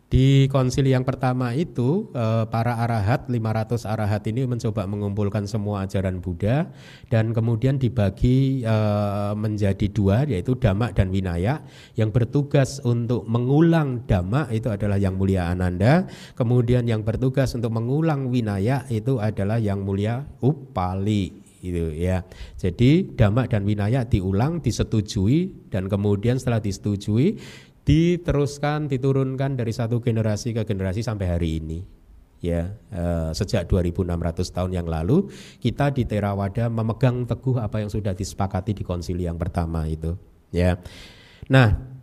[0.06, 6.22] Di konsili yang pertama itu eh, para arahat 500 arahat ini mencoba mengumpulkan semua ajaran
[6.22, 6.70] Buddha
[7.10, 11.66] dan kemudian dibagi eh, menjadi dua yaitu Dhamma dan Winaya
[11.98, 16.06] yang bertugas untuk mengulang Dhamma itu adalah yang mulia Ananda
[16.38, 22.22] kemudian yang bertugas untuk mengulang Winaya itu adalah yang mulia Upali gitu ya.
[22.54, 27.38] Jadi dhamma dan winaya diulang, disetujui dan kemudian setelah disetujui
[27.86, 31.80] diteruskan, diturunkan dari satu generasi ke generasi sampai hari ini.
[32.44, 38.12] Ya, eh, sejak 2600 tahun yang lalu kita di Terawada memegang teguh apa yang sudah
[38.12, 40.14] disepakati di konsili yang pertama itu,
[40.52, 40.76] ya.
[41.48, 41.96] Nah,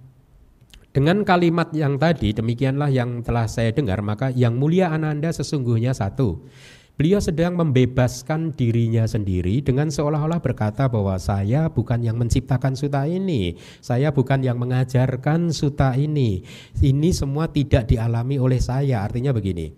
[0.94, 6.46] dengan kalimat yang tadi demikianlah yang telah saya dengar maka yang mulia Ananda sesungguhnya satu
[6.94, 13.58] Beliau sedang membebaskan dirinya sendiri dengan seolah-olah berkata bahwa saya bukan yang menciptakan suta ini,
[13.82, 16.46] saya bukan yang mengajarkan suta ini.
[16.78, 19.02] Ini semua tidak dialami oleh saya.
[19.02, 19.74] Artinya begini.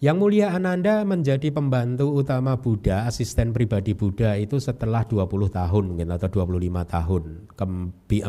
[0.00, 6.08] Yang mulia Ananda menjadi pembantu utama Buddha, asisten pribadi Buddha itu setelah 20 tahun mungkin
[6.16, 7.64] atau 25 tahun ke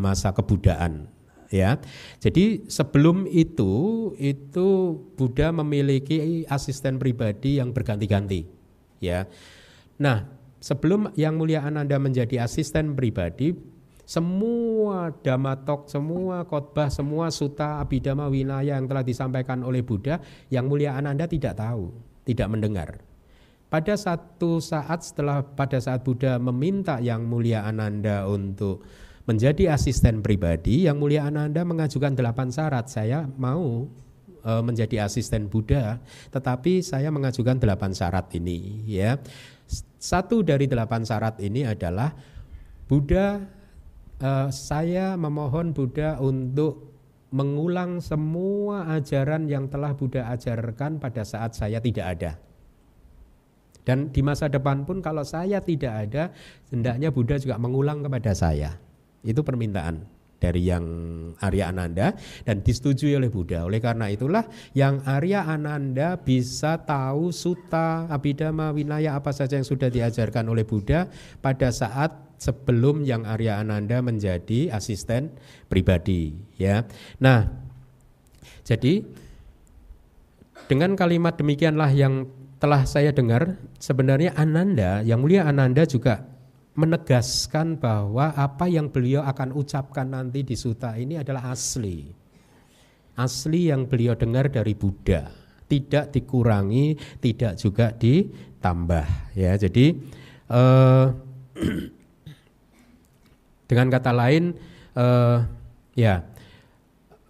[0.03, 1.16] masa kebudaan
[1.53, 1.79] ya.
[2.19, 4.67] Jadi sebelum itu itu
[5.15, 8.47] Buddha memiliki asisten pribadi yang berganti-ganti
[9.03, 9.25] ya.
[9.97, 10.29] Nah,
[10.61, 13.57] sebelum Yang Mulia Ananda menjadi asisten pribadi
[14.07, 20.95] semua damatok, semua khotbah, semua suta abidama winaya yang telah disampaikan oleh Buddha, yang mulia
[20.95, 21.91] Ananda tidak tahu,
[22.23, 23.03] tidak mendengar.
[23.67, 28.87] Pada satu saat setelah pada saat Buddha meminta yang mulia Ananda untuk
[29.27, 32.87] menjadi asisten pribadi yang mulia Ananda mengajukan delapan syarat.
[32.87, 33.91] Saya mau
[34.39, 35.99] e, menjadi asisten Buddha
[36.31, 39.19] tetapi saya mengajukan delapan syarat ini ya.
[39.99, 42.15] Satu dari delapan syarat ini adalah
[42.87, 43.43] Buddha
[44.15, 46.95] e, saya memohon Buddha untuk
[47.27, 52.31] mengulang semua ajaran yang telah Buddha ajarkan pada saat saya tidak ada.
[53.83, 56.31] Dan di masa depan pun kalau saya tidak ada
[56.71, 58.86] hendaknya Buddha juga mengulang kepada saya
[59.23, 60.85] itu permintaan dari yang
[61.41, 62.13] Arya Ananda
[62.45, 63.65] dan disetujui oleh Buddha.
[63.65, 64.45] Oleh karena itulah
[64.77, 71.09] yang Arya Ananda bisa tahu suta, abidama, winaya apa saja yang sudah diajarkan oleh Buddha
[71.41, 75.33] pada saat sebelum yang Arya Ananda menjadi asisten
[75.65, 76.85] pribadi ya.
[77.17, 77.49] Nah,
[78.61, 79.01] jadi
[80.69, 82.29] dengan kalimat demikianlah yang
[82.61, 86.25] telah saya dengar sebenarnya Ananda yang mulia Ananda juga
[86.77, 92.05] menegaskan bahwa apa yang beliau akan ucapkan nanti di suta ini adalah asli.
[93.17, 95.25] Asli yang beliau dengar dari Buddha,
[95.65, 99.57] tidak dikurangi, tidak juga ditambah ya.
[99.57, 99.85] Jadi
[100.53, 101.05] eh,
[103.73, 104.53] dengan kata lain
[104.93, 105.37] eh,
[105.97, 106.21] ya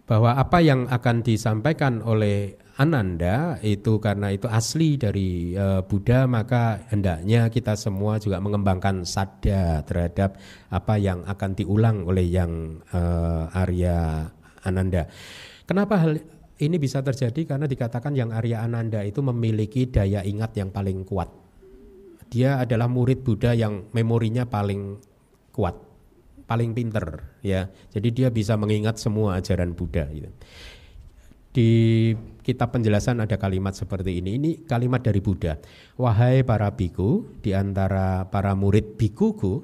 [0.04, 6.86] bahwa apa yang akan disampaikan oleh Ananda itu karena itu asli dari uh, Buddha maka
[6.94, 10.38] hendaknya kita semua juga mengembangkan sadar terhadap
[10.70, 14.30] apa yang akan diulang oleh yang uh, Arya
[14.62, 15.10] Ananda.
[15.66, 16.22] Kenapa hal
[16.62, 21.34] ini bisa terjadi karena dikatakan yang Arya Ananda itu memiliki daya ingat yang paling kuat.
[22.30, 25.02] Dia adalah murid Buddha yang memorinya paling
[25.50, 25.74] kuat,
[26.46, 27.66] paling pinter ya.
[27.90, 30.30] Jadi dia bisa mengingat semua ajaran Buddha gitu
[31.58, 32.12] di
[32.48, 34.40] kitab penjelasan ada kalimat seperti ini.
[34.40, 35.60] Ini kalimat dari Buddha.
[36.00, 39.60] Wahai para biku, di antara para murid bikuku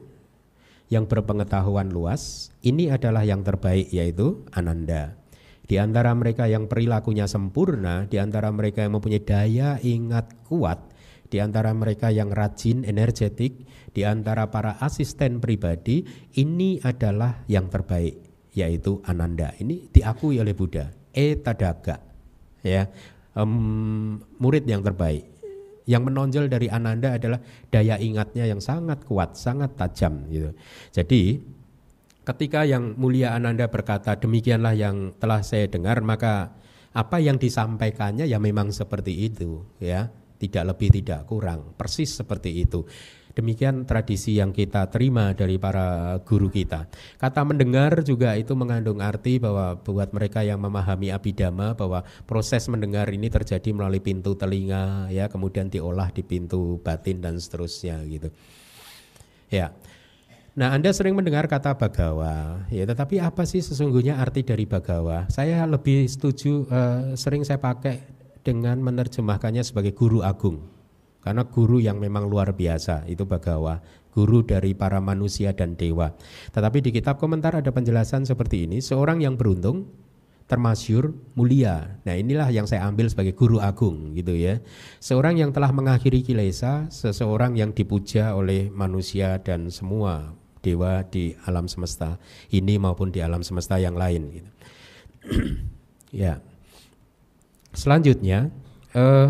[0.92, 5.16] yang berpengetahuan luas, ini adalah yang terbaik yaitu Ananda.
[5.64, 10.76] Di antara mereka yang perilakunya sempurna, di antara mereka yang mempunyai daya ingat kuat,
[11.32, 13.64] di antara mereka yang rajin, energetik,
[13.96, 16.04] di antara para asisten pribadi,
[16.36, 18.20] ini adalah yang terbaik,
[18.52, 19.56] yaitu Ananda.
[19.56, 22.13] Ini diakui oleh Buddha etadaga
[22.64, 22.88] ya
[23.36, 25.34] um, murid yang terbaik
[25.84, 30.56] yang menonjol dari Ananda adalah daya ingatnya yang sangat kuat, sangat tajam gitu.
[30.96, 31.44] Jadi
[32.24, 36.56] ketika yang mulia Ananda berkata demikianlah yang telah saya dengar maka
[36.96, 40.08] apa yang disampaikannya ya memang seperti itu ya,
[40.40, 42.88] tidak lebih tidak kurang, persis seperti itu.
[43.34, 46.86] Demikian tradisi yang kita terima dari para guru kita.
[47.18, 53.10] Kata mendengar juga itu mengandung arti bahwa buat mereka yang memahami abidama bahwa proses mendengar
[53.10, 58.30] ini terjadi melalui pintu telinga ya, kemudian diolah di pintu batin dan seterusnya gitu.
[59.50, 59.74] Ya.
[60.54, 65.26] Nah, Anda sering mendengar kata bagawa, ya, tetapi apa sih sesungguhnya arti dari bagawa?
[65.26, 67.98] Saya lebih setuju uh, sering saya pakai
[68.46, 70.62] dengan menerjemahkannya sebagai guru agung.
[71.24, 73.80] Karena guru yang memang luar biasa itu Bagawa,
[74.12, 76.12] guru dari para manusia dan dewa.
[76.52, 79.88] Tetapi di kitab komentar ada penjelasan seperti ini, seorang yang beruntung
[80.44, 81.96] termasyur mulia.
[82.04, 84.60] Nah, inilah yang saya ambil sebagai guru agung gitu ya.
[85.00, 91.68] Seorang yang telah mengakhiri kilesa, seseorang yang dipuja oleh manusia dan semua dewa di alam
[91.68, 92.16] semesta
[92.48, 94.50] ini maupun di alam semesta yang lain gitu.
[96.24, 96.40] ya.
[97.72, 98.52] Selanjutnya
[98.92, 99.28] eh,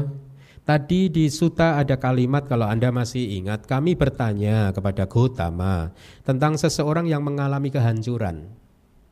[0.65, 5.93] Tadi di Suta ada kalimat kalau Anda masih ingat, kami bertanya kepada Gotama
[6.25, 8.49] tentang seseorang yang mengalami kehancuran.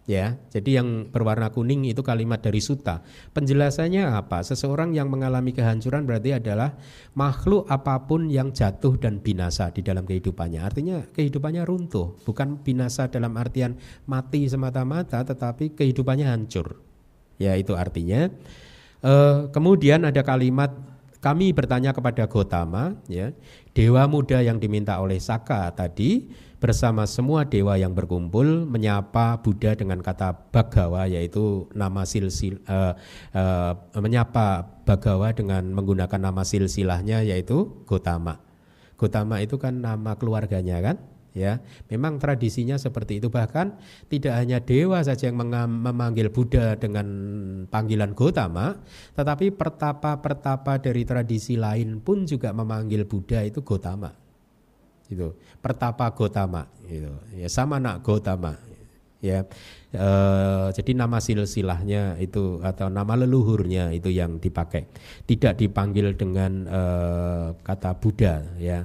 [0.08, 3.04] Ya, jadi yang berwarna kuning itu kalimat dari Suta.
[3.36, 4.40] Penjelasannya apa?
[4.40, 6.72] Seseorang yang mengalami kehancuran berarti adalah
[7.12, 10.58] makhluk apa pun yang jatuh dan binasa di dalam kehidupannya.
[10.58, 13.76] Artinya kehidupannya runtuh, bukan binasa dalam artian
[14.08, 16.80] mati semata-mata, tetapi kehidupannya hancur.
[17.36, 18.32] Ya, itu artinya.
[19.02, 20.91] Uh, kemudian ada kalimat
[21.22, 23.30] kami bertanya kepada Gotama, ya,
[23.70, 26.26] dewa muda yang diminta oleh Saka tadi
[26.58, 32.98] bersama semua dewa yang berkumpul menyapa Buddha dengan kata Bagawa yaitu nama silsil uh,
[33.34, 38.42] uh, menyapa Bagawa dengan menggunakan nama silsilahnya yaitu Gotama.
[38.98, 40.98] Gotama itu kan nama keluarganya kan?
[41.32, 43.28] Ya memang tradisinya seperti itu.
[43.32, 43.76] Bahkan
[44.08, 47.06] tidak hanya dewa saja yang memanggil Buddha dengan
[47.68, 48.76] panggilan Gotama
[49.16, 54.12] tetapi pertapa-pertapa dari tradisi lain pun juga memanggil Buddha itu Gotama
[55.08, 58.72] itu pertapa Gotama itu ya sama nak Gotama
[59.22, 59.46] ya.
[59.94, 60.08] E,
[60.74, 64.90] jadi nama silsilahnya itu atau nama leluhurnya itu yang dipakai.
[65.24, 66.82] Tidak dipanggil dengan e,
[67.62, 68.84] kata Buddha ya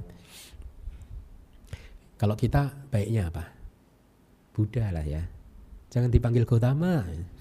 [2.18, 3.46] kalau kita baiknya apa?
[4.52, 5.22] Buddha lah ya.
[5.94, 7.06] Jangan dipanggil Gotama.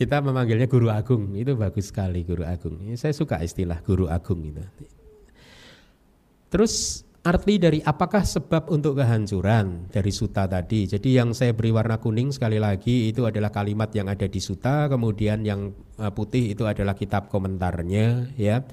[0.00, 4.64] kita memanggilnya guru agung itu bagus sekali guru agung saya suka istilah guru agung itu
[6.50, 12.00] terus arti dari apakah sebab untuk kehancuran dari suta tadi jadi yang saya beri warna
[12.00, 15.70] kuning sekali lagi itu adalah kalimat yang ada di suta kemudian yang
[16.00, 18.64] eh, putih itu adalah kitab komentarnya ya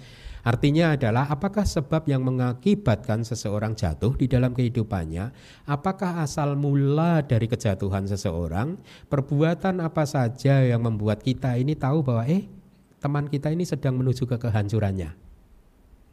[0.47, 5.35] Artinya adalah apakah sebab yang mengakibatkan seseorang jatuh di dalam kehidupannya?
[5.67, 8.79] Apakah asal mula dari kejatuhan seseorang?
[9.11, 12.47] Perbuatan apa saja yang membuat kita ini tahu bahwa eh
[13.03, 15.11] teman kita ini sedang menuju ke kehancurannya?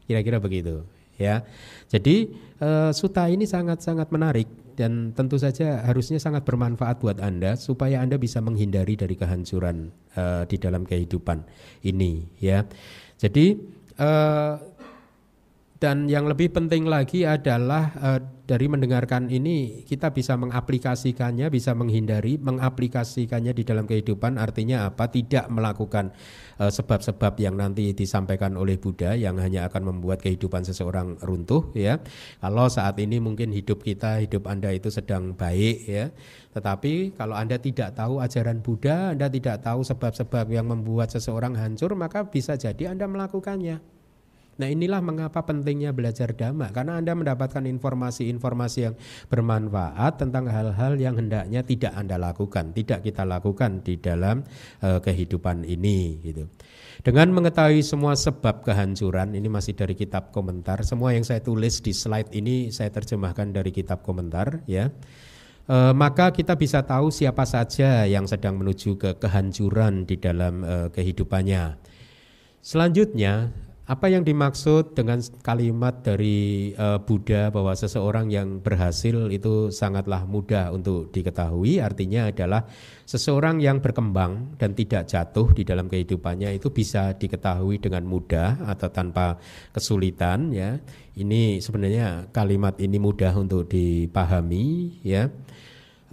[0.03, 0.83] Kira-kira begitu
[1.15, 1.47] ya.
[1.87, 8.03] Jadi e, suta ini sangat-sangat menarik dan tentu saja harusnya sangat bermanfaat buat Anda supaya
[8.03, 11.47] Anda bisa menghindari dari kehancuran e, di dalam kehidupan
[11.87, 12.67] ini ya.
[13.15, 13.55] Jadi
[13.97, 14.57] uh,
[15.75, 22.39] dan yang lebih penting lagi adalah uh, dari mendengarkan ini kita bisa mengaplikasikannya, bisa menghindari
[22.39, 24.39] mengaplikasikannya di dalam kehidupan.
[24.39, 25.09] Artinya apa?
[25.09, 26.13] Tidak melakukan
[26.61, 31.73] eh, sebab-sebab uh, yang nanti disampaikan oleh Buddha yang hanya akan membuat kehidupan seseorang runtuh
[31.75, 31.99] ya.
[32.39, 36.13] Kalau saat ini mungkin hidup kita, hidup Anda itu sedang baik ya.
[36.53, 41.97] Tetapi kalau Anda tidak tahu ajaran Buddha, Anda tidak tahu sebab-sebab yang membuat seseorang hancur,
[41.97, 43.94] maka bisa jadi Anda melakukannya.
[44.55, 48.95] Nah inilah mengapa pentingnya belajar dhamma karena Anda mendapatkan informasi-informasi yang
[49.27, 54.47] bermanfaat tentang hal-hal yang hendaknya tidak Anda lakukan, tidak kita lakukan di dalam
[54.79, 56.47] uh, kehidupan ini gitu.
[57.03, 60.81] Dengan mengetahui semua sebab kehancuran, ini masih dari kitab komentar.
[60.87, 64.87] Semua yang saya tulis di slide ini saya terjemahkan dari kitab komentar ya.
[65.67, 70.75] E, maka kita bisa tahu siapa saja yang sedang menuju ke kehancuran di dalam e,
[70.95, 71.77] kehidupannya.
[72.65, 73.53] Selanjutnya,
[73.85, 80.73] apa yang dimaksud dengan kalimat dari uh, Buddha bahwa seseorang yang berhasil itu sangatlah mudah
[80.73, 81.77] untuk diketahui?
[81.77, 82.65] Artinya adalah
[83.05, 88.89] seseorang yang berkembang dan tidak jatuh di dalam kehidupannya itu bisa diketahui dengan mudah atau
[88.89, 89.37] tanpa
[89.69, 90.81] kesulitan ya.
[91.13, 95.29] Ini sebenarnya kalimat ini mudah untuk dipahami ya.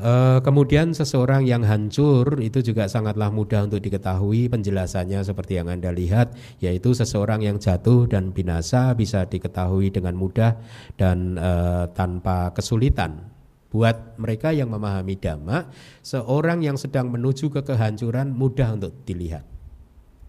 [0.00, 5.92] Uh, kemudian seseorang yang hancur itu juga sangatlah mudah untuk diketahui penjelasannya seperti yang Anda
[5.92, 6.32] lihat
[6.64, 10.56] yaitu seseorang yang jatuh dan binasa bisa diketahui dengan mudah
[10.96, 13.20] dan uh, tanpa kesulitan.
[13.68, 15.68] Buat mereka yang memahami dhamma,
[16.00, 19.44] seorang yang sedang menuju ke kehancuran mudah untuk dilihat.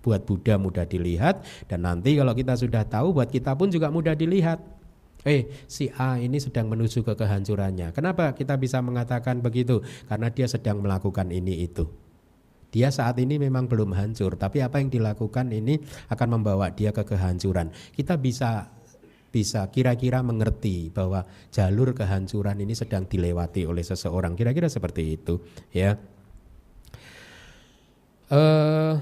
[0.04, 4.12] Buat Buddha mudah dilihat dan nanti kalau kita sudah tahu buat kita pun juga mudah
[4.12, 4.60] dilihat
[5.24, 7.96] eh si A ini sedang menuju ke kehancurannya.
[7.96, 9.80] Kenapa kita bisa mengatakan begitu?
[10.08, 11.88] Karena dia sedang melakukan ini itu.
[12.74, 15.78] Dia saat ini memang belum hancur, tapi apa yang dilakukan ini
[16.10, 17.70] akan membawa dia ke kehancuran.
[17.94, 18.74] Kita bisa
[19.34, 24.34] bisa kira-kira mengerti bahwa jalur kehancuran ini sedang dilewati oleh seseorang.
[24.34, 25.98] Kira-kira seperti itu, ya.
[28.34, 28.98] Uh,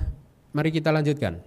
[0.52, 1.40] mari kita lanjutkan.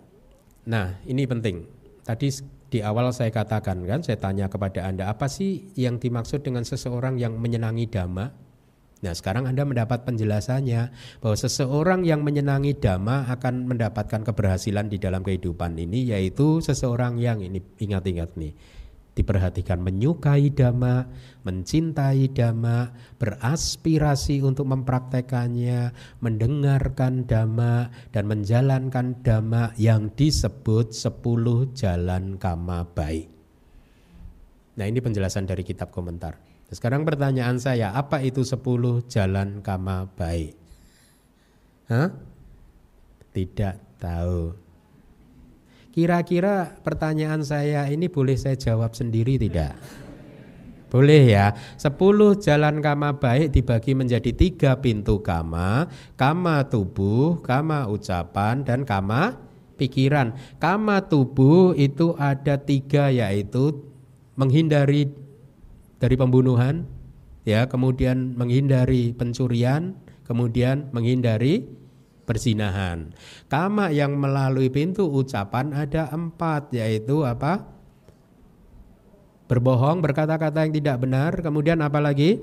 [0.65, 1.69] Nah, ini penting.
[2.05, 2.29] Tadi
[2.75, 7.23] di awal saya katakan kan, saya tanya kepada Anda, apa sih yang dimaksud dengan seseorang
[7.23, 8.35] yang menyenangi dhamma?
[8.99, 10.91] Nah sekarang Anda mendapat penjelasannya
[11.23, 17.39] bahwa seseorang yang menyenangi dhamma akan mendapatkan keberhasilan di dalam kehidupan ini yaitu seseorang yang
[17.47, 18.59] ini ingat-ingat nih
[19.15, 21.07] diperhatikan menyukai dhamma,
[21.47, 32.91] mencintai dhamma, beraspirasi untuk mempraktekannya, mendengarkan dhamma dan menjalankan dhamma yang disebut sepuluh jalan kama
[32.91, 33.31] baik.
[34.75, 36.35] Nah ini penjelasan dari kitab komentar.
[36.75, 40.59] Sekarang pertanyaan saya, apa itu sepuluh jalan kama baik?
[41.87, 42.11] Hah?
[43.31, 44.64] Tidak tahu.
[45.95, 49.79] Kira-kira pertanyaan saya ini boleh saya jawab sendiri tidak?
[50.91, 51.55] Boleh ya.
[51.79, 55.87] Sepuluh jalan kama baik dibagi menjadi tiga pintu kama.
[56.19, 59.39] Kama tubuh, kama ucapan, dan kama
[59.79, 60.35] pikiran.
[60.59, 63.87] Kama tubuh itu ada tiga yaitu
[64.35, 65.15] menghindari
[66.03, 66.91] dari pembunuhan,
[67.47, 69.95] ya, kemudian menghindari pencurian,
[70.27, 71.71] kemudian menghindari
[72.25, 73.13] persinahan.
[73.47, 77.65] Kama yang melalui pintu ucapan ada empat yaitu apa?
[79.45, 82.41] Berbohong, berkata-kata yang tidak benar, kemudian apa lagi?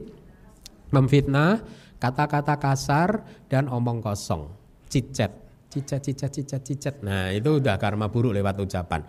[0.93, 1.65] Memfitnah,
[1.97, 4.53] kata-kata kasar dan omong kosong.
[4.85, 5.33] Cicet,
[5.73, 6.95] cicet, cicet, cicet, cicet.
[7.01, 9.01] Nah itu udah karma buruk lewat ucapan.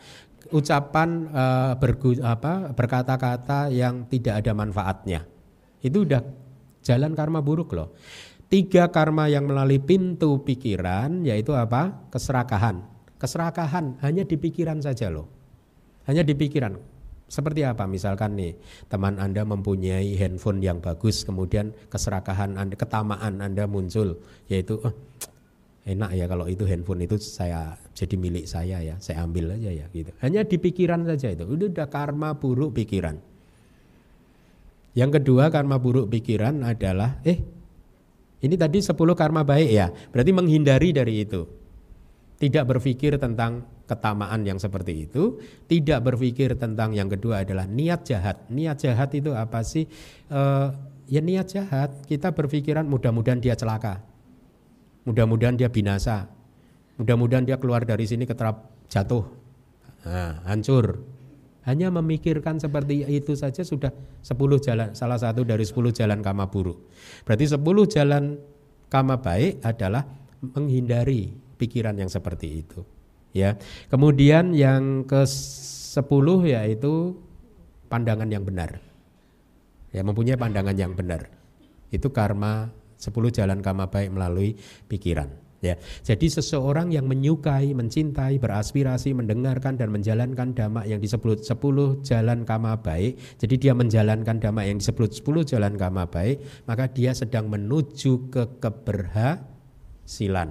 [0.53, 5.29] Ucapan uh, bergu, apa, berkata-kata yang tidak ada manfaatnya.
[5.85, 6.23] Itu udah
[6.83, 7.95] jalan karma buruk loh.
[8.53, 12.05] Tiga karma yang melalui pintu pikiran yaitu apa?
[12.13, 12.85] Keserakahan.
[13.17, 15.25] Keserakahan hanya di pikiran saja loh.
[16.05, 16.77] Hanya di pikiran.
[17.33, 17.89] Seperti apa?
[17.89, 18.53] Misalkan nih,
[18.93, 24.21] teman Anda mempunyai handphone yang bagus, kemudian keserakahan Anda, ketamaan Anda muncul,
[24.53, 24.93] yaitu oh,
[25.89, 29.89] enak ya kalau itu handphone itu saya jadi milik saya ya, saya ambil aja ya
[29.97, 30.13] gitu.
[30.21, 31.49] Hanya di pikiran saja itu.
[31.49, 33.17] Itu udah karma buruk pikiran.
[34.93, 37.62] Yang kedua karma buruk pikiran adalah eh
[38.43, 39.87] ini tadi 10 karma baik ya.
[40.11, 41.47] Berarti menghindari dari itu.
[42.43, 45.39] Tidak berpikir tentang ketamaan yang seperti itu,
[45.71, 48.51] tidak berpikir tentang yang kedua adalah niat jahat.
[48.51, 49.87] Niat jahat itu apa sih?
[50.27, 50.41] E,
[51.07, 52.03] ya niat jahat.
[52.03, 54.03] Kita berpikiran mudah-mudahan dia celaka.
[55.07, 56.27] Mudah-mudahan dia binasa.
[56.99, 59.23] Mudah-mudahan dia keluar dari sini keterap jatuh.
[60.03, 60.99] Nah, hancur.
[61.63, 63.95] Hanya memikirkan seperti itu saja sudah
[64.27, 66.91] 10 jalan, salah satu dari 10 jalan kama buruk.
[67.23, 68.35] Berarti 10 jalan
[68.91, 70.03] kama baik adalah
[70.43, 72.83] menghindari pikiran yang seperti itu.
[73.33, 73.57] Ya.
[73.89, 75.25] Kemudian yang ke
[75.93, 77.17] sepuluh yaitu
[77.87, 78.83] pandangan yang benar.
[79.93, 81.29] Ya, mempunyai pandangan yang benar.
[81.93, 84.57] Itu karma sepuluh jalan karma baik melalui
[84.89, 85.42] pikiran.
[85.63, 92.43] Ya, jadi seseorang yang menyukai, mencintai, beraspirasi, mendengarkan dan menjalankan dhamma yang disebut sepuluh jalan
[92.43, 97.47] kama baik, jadi dia menjalankan dhamma yang disebut sepuluh jalan kama baik, maka dia sedang
[97.47, 100.51] menuju ke keberhasilan.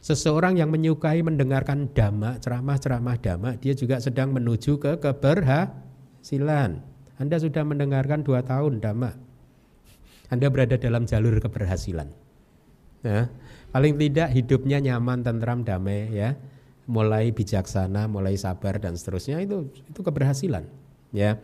[0.00, 6.80] Seseorang yang menyukai mendengarkan dhamma, ceramah-ceramah dhamma, dia juga sedang menuju ke keberhasilan.
[7.20, 9.20] Anda sudah mendengarkan dua tahun dhamma,
[10.32, 12.08] Anda berada dalam jalur keberhasilan.
[13.04, 13.28] Ya.
[13.76, 16.32] Paling tidak hidupnya nyaman, tentram, damai ya.
[16.88, 20.64] Mulai bijaksana, mulai sabar dan seterusnya itu itu keberhasilan
[21.12, 21.36] ya.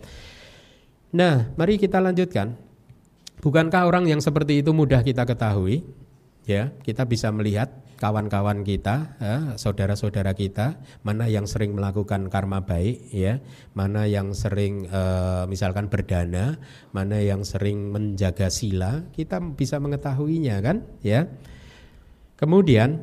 [1.12, 2.56] Nah, mari kita lanjutkan.
[3.44, 5.84] Bukankah orang yang seperti itu mudah kita ketahui?
[6.48, 7.70] Ya, kita bisa melihat
[8.02, 10.74] kawan-kawan kita, ya, saudara-saudara kita,
[11.06, 13.38] mana yang sering melakukan karma baik, ya,
[13.78, 16.58] mana yang sering uh, misalkan berdana,
[16.90, 21.30] mana yang sering menjaga sila, kita bisa mengetahuinya kan, ya.
[22.42, 22.98] Kemudian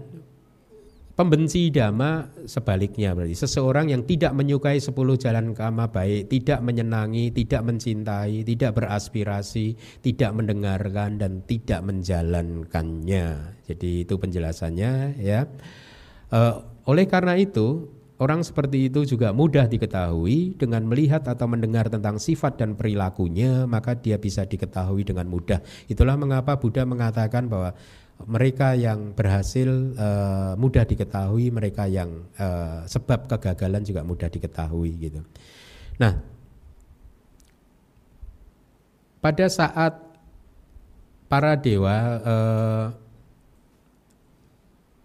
[1.15, 7.63] pembenci dhamma sebaliknya berarti seseorang yang tidak menyukai sepuluh jalan kama baik, tidak menyenangi, tidak
[7.63, 13.55] mencintai, tidak beraspirasi, tidak mendengarkan dan tidak menjalankannya.
[13.63, 15.47] Jadi itu penjelasannya ya.
[16.35, 17.87] Uh, oleh karena itu
[18.19, 23.95] Orang seperti itu juga mudah diketahui dengan melihat atau mendengar tentang sifat dan perilakunya, maka
[23.95, 25.63] dia bisa diketahui dengan mudah.
[25.87, 27.71] Itulah mengapa Buddha mengatakan bahwa
[28.27, 35.21] mereka yang berhasil uh, mudah diketahui, mereka yang uh, sebab kegagalan juga mudah diketahui gitu.
[35.99, 36.19] Nah,
[39.23, 39.99] pada saat
[41.31, 42.85] para dewa uh,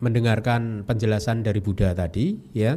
[0.03, 2.77] mendengarkan penjelasan dari Buddha tadi, ya,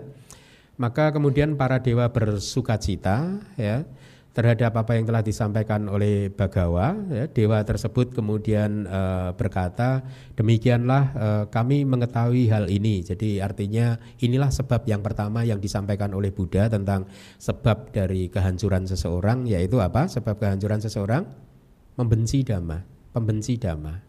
[0.77, 3.83] maka kemudian para dewa bersukacita, ya,
[4.37, 6.93] terhadap apa yang telah disampaikan oleh Bagawa.
[7.09, 9.01] Ya, dewa tersebut kemudian e,
[9.33, 10.05] berkata,
[10.37, 13.01] demikianlah e, kami mengetahui hal ini.
[13.01, 17.09] Jadi artinya inilah sebab yang pertama yang disampaikan oleh Buddha tentang
[17.41, 20.05] sebab dari kehancuran seseorang, yaitu apa?
[20.05, 21.25] Sebab kehancuran seseorang
[21.97, 22.85] membenci dhamma,
[23.17, 24.05] pembenci dhamma,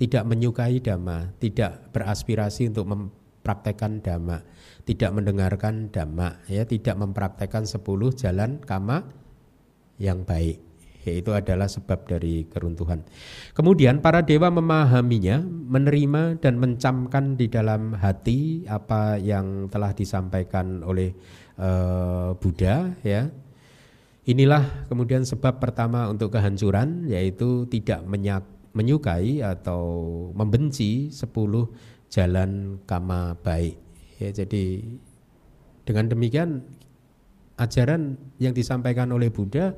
[0.00, 4.48] tidak menyukai dhamma, tidak beraspirasi untuk mempraktekkan dhamma,
[4.88, 9.17] tidak mendengarkan dhamma, ya, tidak mempraktekkan sepuluh jalan kama
[9.98, 10.68] yang baik
[11.08, 13.00] yaitu adalah sebab dari keruntuhan.
[13.56, 21.16] Kemudian para dewa memahaminya, menerima dan mencamkan di dalam hati apa yang telah disampaikan oleh
[21.56, 23.32] uh, Buddha ya.
[24.28, 28.04] Inilah kemudian sebab pertama untuk kehancuran yaitu tidak
[28.76, 29.80] menyukai atau
[30.36, 31.72] membenci sepuluh
[32.12, 33.80] jalan kama baik.
[34.20, 34.84] Ya, jadi
[35.88, 36.60] dengan demikian
[37.58, 39.74] ajaran yang disampaikan oleh Buddha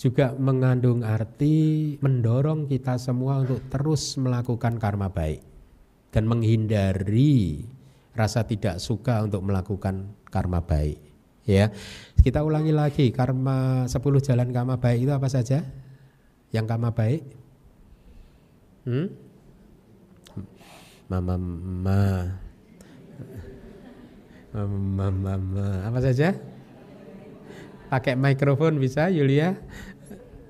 [0.00, 5.44] juga mengandung arti mendorong kita semua untuk terus melakukan karma baik
[6.12, 7.64] dan menghindari
[8.16, 11.00] rasa tidak suka untuk melakukan karma baik
[11.44, 11.72] ya.
[12.20, 15.64] Kita ulangi lagi karma 10 jalan karma baik itu apa saja?
[16.52, 17.22] Yang karma baik?
[18.84, 19.30] Hmm?
[21.10, 22.02] mama mama
[24.54, 26.38] mama mama apa saja
[27.90, 29.58] Pakai mikrofon bisa Yulia?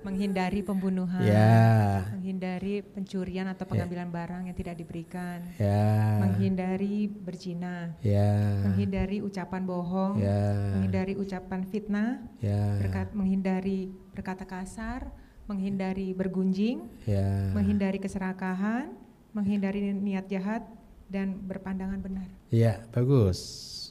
[0.04, 2.08] Menghindari pembunuhan, ya.
[2.12, 4.12] menghindari pencurian atau pengambilan ya.
[4.16, 6.20] barang yang tidak diberikan, ya.
[6.24, 8.64] menghindari berzina, ya.
[8.64, 10.72] menghindari ucapan bohong, ya.
[10.72, 12.80] menghindari ucapan fitnah, ya.
[12.80, 15.12] berkat, menghindari berkata kasar,
[15.44, 17.52] menghindari bergunjing, ya.
[17.52, 18.96] menghindari keserakahan,
[19.36, 20.64] menghindari niat jahat
[21.12, 22.28] dan berpandangan benar.
[22.48, 23.36] Ya, bagus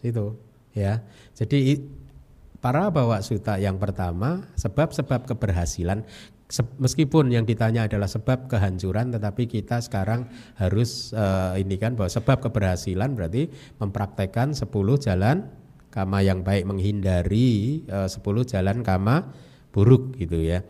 [0.02, 0.38] itu
[0.74, 1.06] ya.
[1.38, 1.86] Jadi
[2.60, 6.04] para bawa suta yang pertama sebab-sebab keberhasilan
[6.82, 12.42] meskipun yang ditanya adalah sebab kehancuran tetapi kita sekarang harus uh, ini kan bahwa sebab
[12.50, 13.48] keberhasilan berarti
[13.78, 14.66] mempraktekkan 10
[15.06, 15.46] jalan
[15.94, 19.30] kama yang baik menghindari uh, 10 jalan kama
[19.70, 20.66] buruk gitu ya.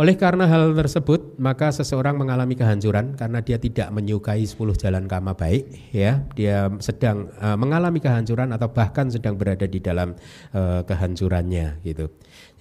[0.00, 5.36] Oleh karena hal tersebut, maka seseorang mengalami kehancuran karena dia tidak menyukai 10 jalan kama
[5.36, 6.24] baik, ya.
[6.32, 10.16] Dia sedang uh, mengalami kehancuran atau bahkan sedang berada di dalam
[10.56, 12.08] uh, kehancurannya gitu.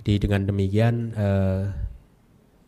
[0.04, 1.72] Jadi dengan demikian uh,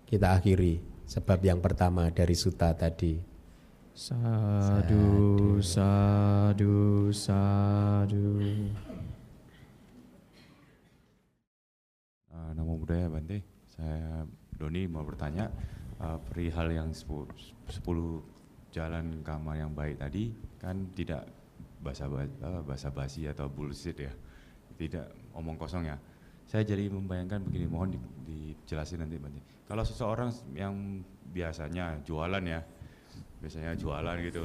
[0.07, 0.79] kita akhiri
[1.11, 3.19] sebab yang pertama dari suta tadi.
[3.91, 8.25] Sadu, sadu, sadu.
[12.31, 14.23] Uh, namo Buddhaya Bante, saya
[14.63, 15.51] Doni mau bertanya
[15.99, 17.03] uh, perihal yang 10,
[17.67, 17.83] 10
[18.71, 21.27] jalan kamar yang baik tadi kan tidak
[21.83, 24.13] basa uh, basa basi atau bullshit ya
[24.79, 25.99] tidak omong kosong ya
[26.47, 29.41] saya jadi membayangkan begini, mohon di, dijelasin nanti Bante.
[29.63, 31.01] Kalau seseorang yang
[31.31, 32.59] biasanya jualan ya,
[33.39, 34.43] biasanya jualan gitu.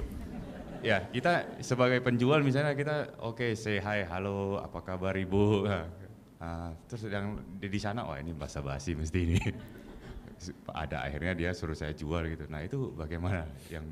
[0.79, 5.67] Ya kita sebagai penjual misalnya kita oke okay, say hi, halo, apa kabar ibu.
[5.67, 9.43] Nah, terus yang di, sana, wah ini basa basi mesti ini.
[10.71, 12.47] Ada akhirnya dia suruh saya jual gitu.
[12.47, 13.85] Nah itu bagaimana yang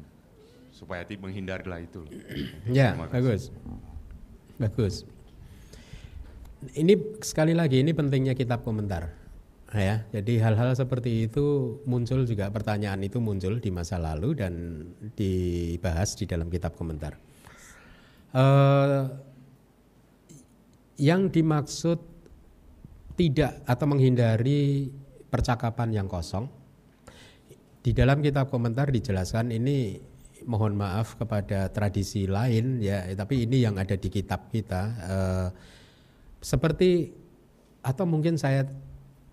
[0.71, 2.07] supaya menghindarilah itu.
[2.71, 3.51] Ya bagus,
[4.61, 5.03] bagus.
[6.73, 9.27] Ini sekali lagi ini pentingnya kitab komentar
[9.75, 14.55] ya jadi hal-hal seperti itu muncul juga pertanyaan itu muncul di masa lalu dan
[15.19, 17.19] dibahas di dalam kitab komentar
[18.31, 19.11] uh,
[20.97, 21.99] yang dimaksud
[23.19, 24.93] tidak atau menghindari
[25.37, 26.49] percakapan yang kosong
[27.85, 30.01] di dalam kitab komentar dijelaskan ini
[30.49, 35.49] mohon maaf kepada tradisi lain ya tapi ini yang ada di kitab kita uh,
[36.41, 37.13] seperti
[37.85, 38.67] atau mungkin saya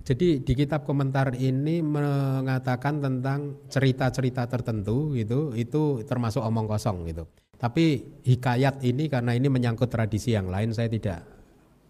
[0.03, 7.23] jadi di kitab komentar ini mengatakan tentang cerita-cerita tertentu gitu, itu termasuk omong kosong gitu.
[7.55, 11.23] Tapi hikayat ini karena ini menyangkut tradisi yang lain, saya tidak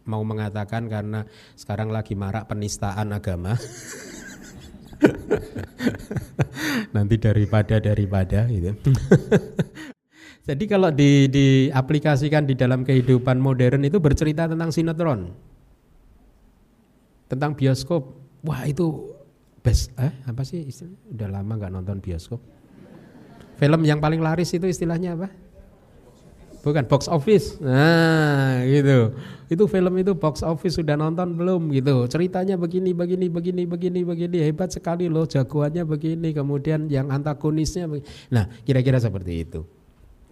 [0.04, 1.24] mau mengatakan karena
[1.56, 3.56] sekarang lagi marak penistaan agama.
[6.96, 8.76] Nanti daripada daripada gitu.
[10.48, 15.32] Jadi kalau di, diaplikasikan di dalam kehidupan modern itu bercerita tentang sinetron
[17.32, 18.20] tentang bioskop.
[18.44, 19.16] Wah itu
[19.64, 20.68] best eh apa sih?
[21.10, 22.44] Udah lama nggak nonton bioskop.
[23.56, 25.32] Film yang paling laris itu istilahnya apa?
[26.64, 27.60] Bukan box office.
[27.60, 29.12] Nah, gitu.
[29.52, 32.08] Itu film itu box office sudah nonton belum gitu.
[32.08, 36.32] Ceritanya begini begini begini begini begini hebat sekali loh jagoannya begini.
[36.32, 38.08] Kemudian yang antagonisnya begini.
[38.32, 39.68] Nah, kira-kira seperti itu.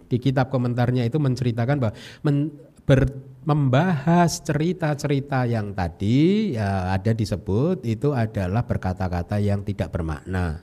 [0.08, 1.92] Di kitab komentarnya itu menceritakan bahwa
[2.24, 2.48] men,
[2.88, 3.12] ber,
[3.44, 10.62] membahas cerita-cerita yang tadi ya ada disebut itu adalah berkata-kata yang tidak bermakna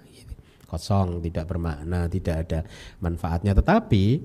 [0.70, 2.59] kosong tidak bermakna tidak ada
[3.01, 4.22] manfaatnya tetapi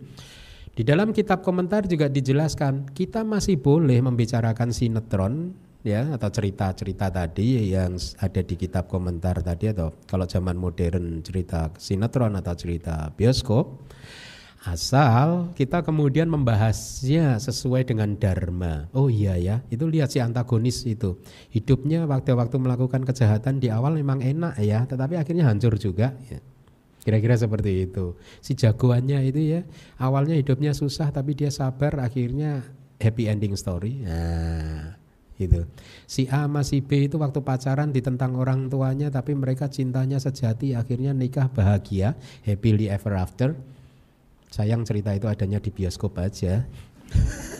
[0.75, 5.55] di dalam kitab komentar juga dijelaskan kita masih boleh membicarakan sinetron
[5.87, 11.70] ya atau cerita-cerita tadi yang ada di kitab komentar tadi atau kalau zaman modern cerita
[11.79, 13.87] sinetron atau cerita bioskop
[14.64, 18.89] Asal kita kemudian membahasnya sesuai dengan dharma.
[18.97, 21.20] Oh iya ya, itu lihat si antagonis itu.
[21.53, 26.16] Hidupnya waktu-waktu melakukan kejahatan di awal memang enak ya, tetapi akhirnya hancur juga.
[26.33, 26.41] Ya.
[27.05, 28.16] Kira-kira seperti itu.
[28.40, 29.61] Si jagoannya itu ya,
[30.00, 32.64] awalnya hidupnya susah tapi dia sabar, akhirnya
[32.98, 34.00] happy ending story.
[34.00, 34.96] Nah,
[35.36, 35.68] itu.
[36.09, 40.72] Si A sama si B itu waktu pacaran ditentang orang tuanya tapi mereka cintanya sejati
[40.72, 43.52] akhirnya nikah bahagia, happily ever after
[44.55, 46.62] Sayang cerita itu adanya di bioskop aja.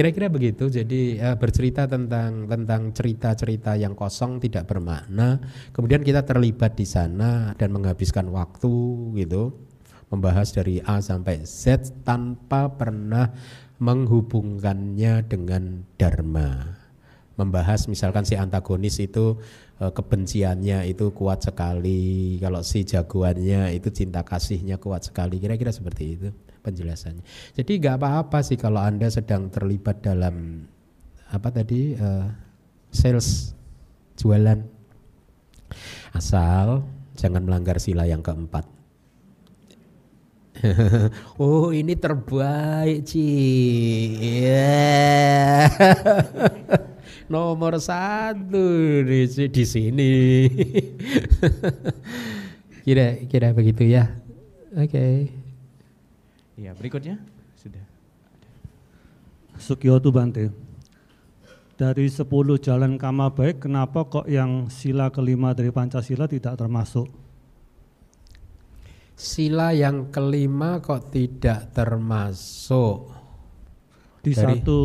[0.00, 0.72] Kira-kira begitu.
[0.72, 5.36] Jadi uh, bercerita tentang tentang cerita-cerita yang kosong tidak bermakna.
[5.76, 8.72] Kemudian kita terlibat di sana dan menghabiskan waktu
[9.20, 9.52] gitu,
[10.08, 13.28] membahas dari A sampai Z tanpa pernah
[13.76, 16.80] menghubungkannya dengan dharma.
[17.36, 19.36] Membahas misalkan si antagonis itu
[19.80, 26.04] Eh, kebenciannya itu kuat sekali, kalau si jagoannya itu cinta kasihnya kuat sekali, kira-kira seperti
[26.20, 26.28] itu
[26.60, 27.24] penjelasannya.
[27.56, 30.64] Jadi nggak apa-apa sih kalau anda sedang terlibat dalam
[31.30, 32.28] apa tadi uh,
[32.92, 33.54] sales
[34.20, 34.60] jualan,
[36.12, 36.84] asal
[37.16, 38.68] jangan melanggar sila yang keempat.
[41.40, 43.24] oh ini terbaik Ci.
[44.44, 45.72] Yeah
[47.30, 48.66] nomor satu
[49.06, 50.10] di, di sini.
[52.84, 54.10] kira kira begitu ya.
[54.74, 54.90] Oke.
[54.90, 55.39] Okay.
[56.60, 57.16] Ya berikutnya
[57.56, 57.80] sudah.
[59.56, 60.52] Sukyoto Bante.
[61.80, 62.28] Dari 10
[62.60, 67.08] jalan kama baik, kenapa kok yang sila kelima dari Pancasila tidak termasuk?
[69.16, 73.08] Sila yang kelima kok tidak termasuk?
[74.20, 74.60] Di dari...
[74.60, 74.80] satu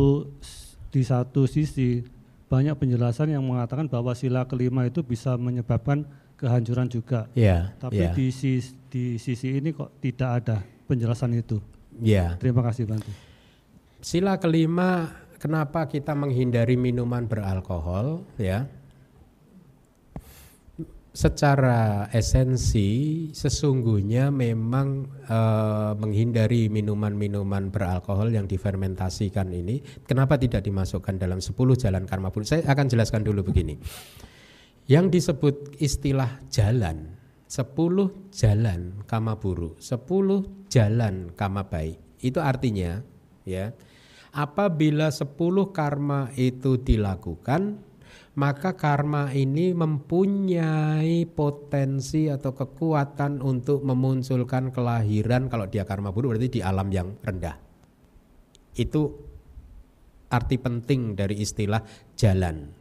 [0.88, 2.00] di satu sisi
[2.48, 6.08] banyak penjelasan yang mengatakan bahwa sila kelima itu bisa menyebabkan
[6.40, 7.28] kehancuran juga.
[7.36, 8.16] Yeah, Tapi yeah.
[8.16, 11.60] di sisi, di sisi ini kok tidak ada penjelasan itu.
[12.00, 12.38] Yeah.
[12.38, 13.10] Terima kasih Bantu.
[14.00, 15.10] Sila kelima
[15.42, 18.70] kenapa kita menghindari minuman beralkohol ya?
[21.16, 25.38] secara esensi sesungguhnya memang e,
[25.96, 32.68] menghindari minuman-minuman beralkohol yang difermentasikan ini kenapa tidak dimasukkan dalam 10 jalan karma buruk saya
[32.68, 33.80] akan jelaskan dulu begini
[34.92, 37.15] yang disebut istilah jalan
[37.46, 39.78] 10 jalan kama buruk.
[39.78, 41.98] 10 jalan kama baik.
[42.18, 43.00] Itu artinya
[43.46, 43.70] ya
[44.36, 45.32] apabila 10
[45.72, 47.80] karma itu dilakukan,
[48.36, 56.60] maka karma ini mempunyai potensi atau kekuatan untuk memunculkan kelahiran kalau dia karma buruk berarti
[56.60, 57.56] di alam yang rendah.
[58.76, 59.02] Itu
[60.28, 61.80] arti penting dari istilah
[62.18, 62.75] jalan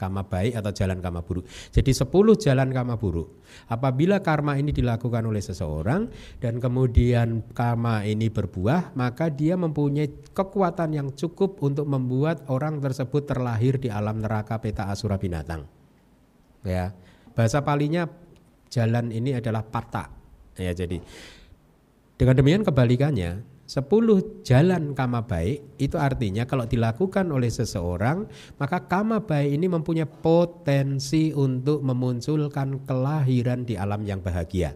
[0.00, 1.44] kama baik atau jalan kama buruk.
[1.68, 2.08] Jadi 10
[2.40, 3.44] jalan kama buruk.
[3.68, 6.08] Apabila karma ini dilakukan oleh seseorang
[6.40, 13.28] dan kemudian karma ini berbuah, maka dia mempunyai kekuatan yang cukup untuk membuat orang tersebut
[13.28, 15.68] terlahir di alam neraka peta asura binatang.
[16.64, 16.96] Ya.
[17.36, 18.08] Bahasa palinya
[18.72, 20.08] jalan ini adalah pata.
[20.56, 21.04] Ya, jadi
[22.20, 23.40] dengan demikian kebalikannya,
[23.70, 28.26] Sepuluh jalan kama baik itu artinya kalau dilakukan oleh seseorang
[28.58, 34.74] maka kama baik ini mempunyai potensi untuk memunculkan kelahiran di alam yang bahagia.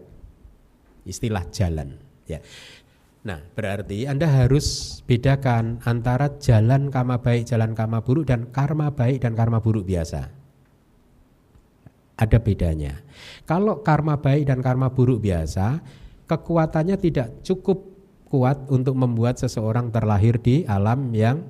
[1.03, 2.39] Istilah jalan ya.
[3.27, 9.27] Nah, berarti Anda harus bedakan antara jalan kama baik, jalan kama buruk dan karma baik
[9.27, 10.31] dan karma buruk biasa.
[12.15, 13.03] Ada bedanya.
[13.43, 15.83] Kalau karma baik dan karma buruk biasa,
[16.31, 17.94] kekuatannya tidak cukup
[18.25, 21.45] kuat untuk membuat seseorang terlahir di alam yang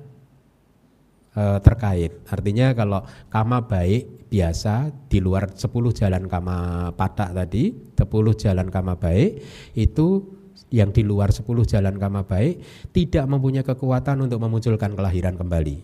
[1.32, 2.12] e, terkait.
[2.28, 5.66] Artinya kalau kama baik biasa di luar 10
[5.96, 8.02] jalan kama patak tadi, 10
[8.36, 9.40] jalan kama baik
[9.74, 10.36] itu
[10.74, 12.60] yang di luar 10 jalan kama baik
[12.90, 15.76] tidak mempunyai kekuatan untuk memunculkan kelahiran kembali.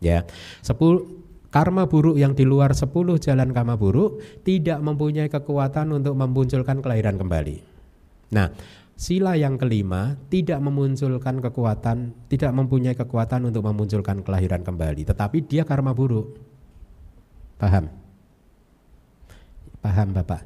[0.00, 0.24] Ya.
[0.64, 0.74] 10
[1.48, 7.16] karma buruk yang di luar 10 jalan kama buruk tidak mempunyai kekuatan untuk memunculkan kelahiran
[7.16, 7.56] kembali.
[8.32, 8.52] Nah,
[8.98, 15.62] Sila yang kelima tidak memunculkan kekuatan, tidak mempunyai kekuatan untuk memunculkan kelahiran kembali, tetapi dia
[15.62, 16.34] karma buruk.
[17.62, 17.86] Paham?
[19.78, 20.42] Paham Bapak?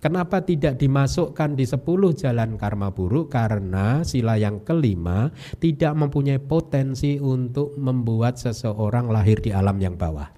[0.00, 1.84] Kenapa tidak dimasukkan di 10
[2.16, 3.28] jalan karma buruk?
[3.28, 5.28] Karena sila yang kelima
[5.60, 10.32] tidak mempunyai potensi untuk membuat seseorang lahir di alam yang bawah.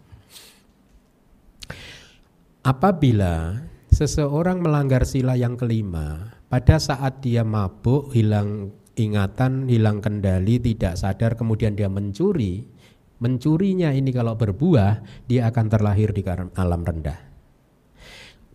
[2.66, 3.62] Apabila
[3.94, 11.36] seseorang melanggar sila yang kelima, pada saat dia mabuk, hilang ingatan, hilang kendali, tidak sadar,
[11.36, 12.66] kemudian dia mencuri,
[13.22, 16.24] mencurinya ini kalau berbuah, dia akan terlahir di
[16.56, 17.28] alam rendah.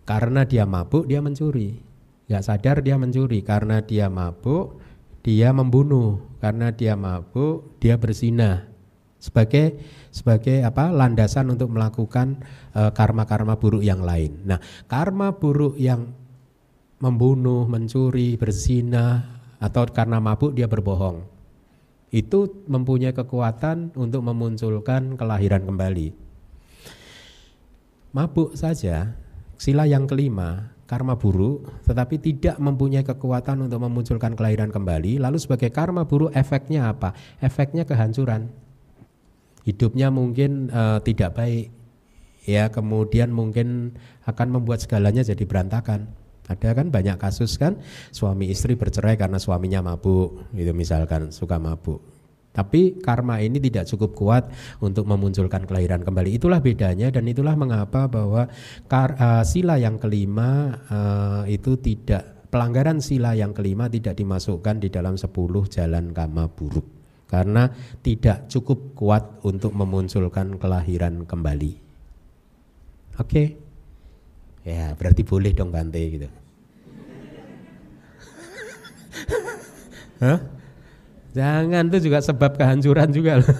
[0.04, 1.80] Karena dia mabuk, dia mencuri.
[2.28, 3.40] Gak sadar dia mencuri.
[3.40, 4.80] Karena dia mabuk,
[5.24, 6.20] dia membunuh.
[6.44, 8.68] Karena dia mabuk, dia berzina.
[9.16, 9.80] Sebagai
[10.12, 12.44] sebagai apa landasan untuk melakukan
[12.76, 14.44] eh, karma-karma uh, buruk yang lain.
[14.44, 16.12] Nah, karma buruk yang
[16.98, 21.24] membunuh, mencuri, berzina, atau karena mabuk dia berbohong.
[22.14, 26.14] Itu mempunyai kekuatan untuk memunculkan kelahiran kembali.
[28.14, 29.18] Mabuk saja,
[29.58, 35.18] sila yang kelima, karma buruk, tetapi tidak mempunyai kekuatan untuk memunculkan kelahiran kembali.
[35.18, 37.16] Lalu sebagai karma buruk efeknya apa?
[37.42, 38.52] Efeknya kehancuran.
[39.64, 41.72] Hidupnya mungkin uh, tidak baik,
[42.44, 43.96] ya kemudian mungkin
[44.28, 46.12] akan membuat segalanya jadi berantakan.
[46.44, 47.80] Ada kan banyak kasus kan
[48.12, 52.04] suami istri bercerai karena suaminya mabuk, itu misalkan suka mabuk.
[52.54, 54.44] Tapi karma ini tidak cukup kuat
[54.78, 56.38] untuk memunculkan kelahiran kembali.
[56.38, 58.46] Itulah bedanya dan itulah mengapa bahwa
[58.86, 64.86] kar, uh, sila yang kelima uh, itu tidak pelanggaran sila yang kelima tidak dimasukkan di
[64.86, 65.34] dalam 10
[65.66, 66.86] jalan kama buruk
[67.26, 67.66] karena
[67.98, 71.72] tidak cukup kuat untuk memunculkan kelahiran kembali.
[73.18, 73.26] Oke.
[73.26, 73.63] Okay.
[74.64, 76.28] Ya, berarti boleh dong Bante gitu.
[80.24, 80.40] Hah?
[81.34, 83.56] Jangan itu juga sebab kehancuran juga loh.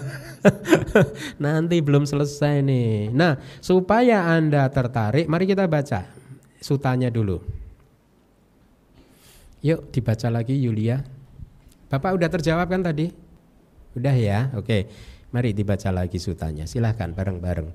[1.43, 3.11] Nanti belum selesai nih.
[3.11, 6.07] Nah, supaya Anda tertarik, mari kita baca
[6.63, 7.43] sutanya dulu.
[9.61, 11.03] Yuk dibaca lagi Yulia.
[11.89, 13.11] Bapak udah terjawab kan tadi?
[13.93, 14.49] Udah ya?
[14.57, 14.89] Oke.
[15.35, 16.63] Mari dibaca lagi sutanya.
[16.63, 17.69] Silahkan bareng-bareng.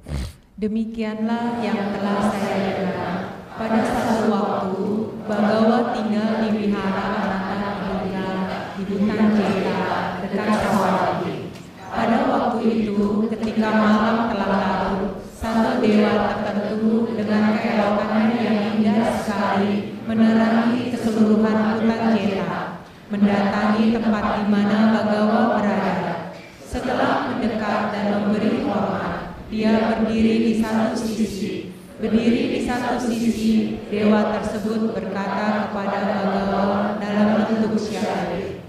[0.61, 3.17] Demikianlah yang telah saya dengar.
[3.57, 4.85] Pada satu waktu,
[5.25, 8.29] Bagawa tinggal di wihara Ananta Buddha
[8.77, 11.49] di hutan Jeta dekat Sawadi.
[11.81, 19.97] Pada waktu itu, ketika malam telah larut, satu dewa tertentu dengan keelokannya yang indah sekali
[20.05, 26.37] menerangi keseluruhan hutan Jeta, mendatangi tempat di mana Bagawa berada.
[26.61, 29.10] Setelah mendekat dan memberi hormat,
[29.51, 31.75] dia berdiri di satu sisi.
[31.99, 38.63] Berdiri di satu sisi, dewa tersebut berkata kepada Bagawa dalam bentuk syahid.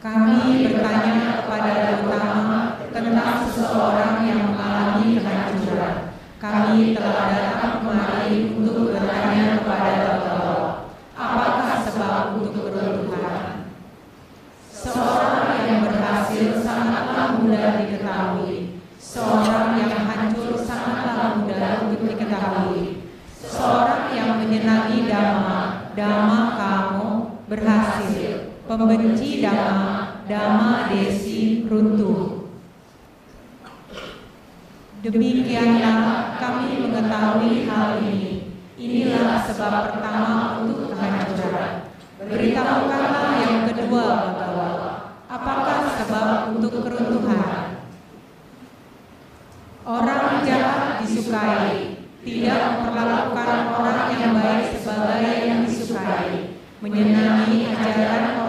[0.00, 5.96] Kami bertanya kepada Gautama tentang seseorang yang mengalami kehancuran.
[6.40, 10.09] Kami telah datang kemari untuk bertanya kepada
[17.40, 23.08] mudah diketahui, seorang yang hancur sangatlah mudah untuk diketahui.
[23.40, 27.08] Seorang yang menyenangi dhamma, dhamma kamu
[27.48, 32.52] berhasil, pembenci dhamma, dhamma desi runtuh.
[35.00, 38.52] Demikianlah kami mengetahui hal ini.
[38.76, 41.88] Inilah sebab pertama untuk kehancuran.
[42.20, 44.49] Beritahukanlah yang kedua Bapak
[45.40, 47.88] apakah sebab untuk keruntuhan.
[49.80, 58.39] Orang jahat disukai, tidak memperlakukan orang yang baik sebagai yang disukai, menyenangi ajaran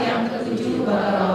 [0.00, 1.29] Marianta do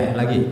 [0.00, 0.49] Iya, lagi.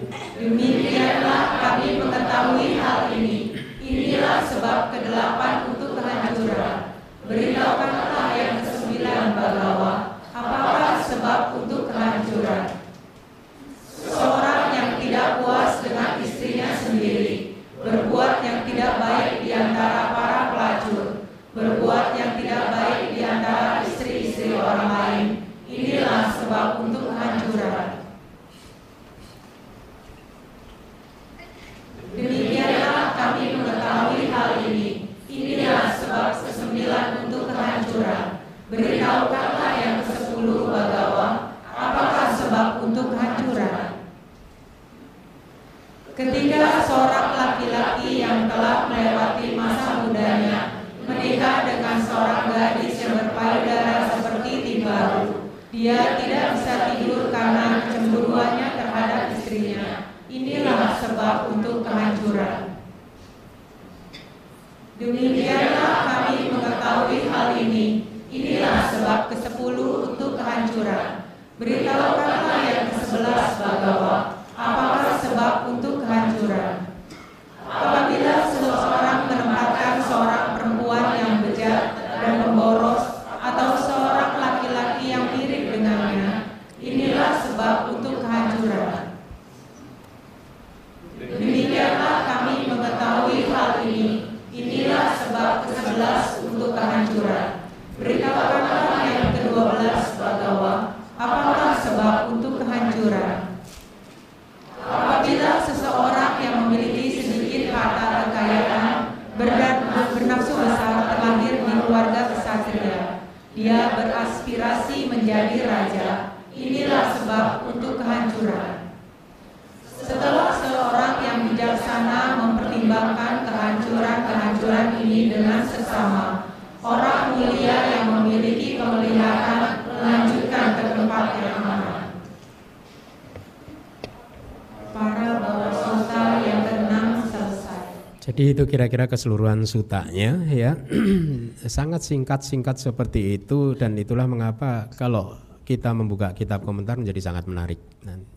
[138.79, 140.79] Kira-kira keseluruhan sutanya ya.
[141.67, 145.35] Sangat singkat-singkat seperti itu dan itulah mengapa kalau
[145.67, 147.83] kita membuka kitab komentar menjadi sangat menarik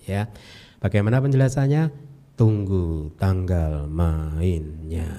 [0.01, 0.25] ya.
[0.81, 1.93] Bagaimana penjelasannya?
[2.33, 5.13] Tunggu tanggal mainnya.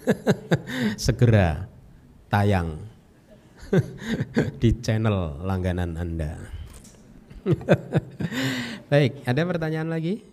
[0.96, 1.68] Segera
[2.32, 2.80] tayang
[4.64, 6.40] di channel langganan Anda.
[8.88, 10.31] Baik, ada pertanyaan lagi?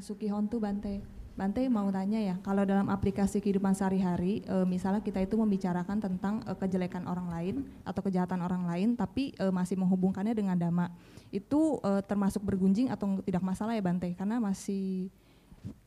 [0.00, 1.20] Suki Hontu Bante.
[1.38, 6.44] Bante mau tanya ya, kalau dalam aplikasi kehidupan sehari-hari, uh, misalnya kita itu membicarakan tentang
[6.44, 10.92] uh, kejelekan orang lain atau kejahatan orang lain, tapi uh, masih menghubungkannya dengan dhamma,
[11.32, 14.12] itu uh, termasuk bergunjing atau tidak masalah ya Bante?
[14.12, 15.08] Karena masih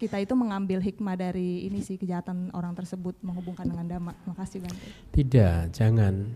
[0.02, 4.14] kita itu mengambil hikmah dari ini sih kejahatan orang tersebut menghubungkan dengan dhamma.
[4.26, 4.90] Makasih Bante.
[5.14, 6.34] Tidak, jangan,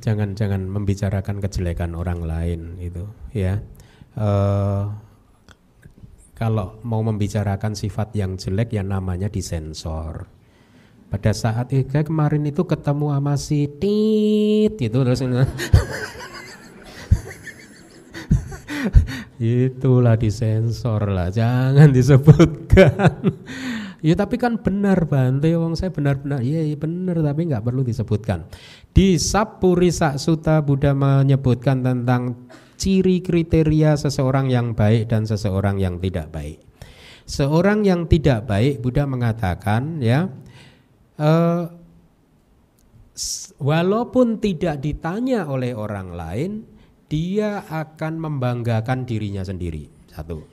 [0.00, 3.04] jangan, jangan membicarakan kejelekan orang lain itu,
[3.36, 3.60] ya.
[4.16, 4.96] Uh,
[6.36, 10.28] kalau mau membicarakan sifat yang jelek yang namanya disensor.
[11.08, 15.24] Pada saat eh, kayak kemarin itu ketemu sama si Tit gitu terus
[19.40, 23.32] itulah disensor lah, jangan disebutkan.
[24.04, 28.44] ya tapi kan benar Bante, wong saya benar-benar, iya ya, benar tapi nggak perlu disebutkan.
[28.92, 36.30] Di Sapurisa Sutta Buddha menyebutkan tentang ciri kriteria seseorang yang baik dan seseorang yang tidak
[36.30, 36.60] baik.
[37.26, 40.30] Seorang yang tidak baik, Buddha mengatakan, ya,
[41.18, 41.66] uh,
[43.58, 46.50] walaupun tidak ditanya oleh orang lain,
[47.10, 49.90] dia akan membanggakan dirinya sendiri.
[50.06, 50.46] Satu.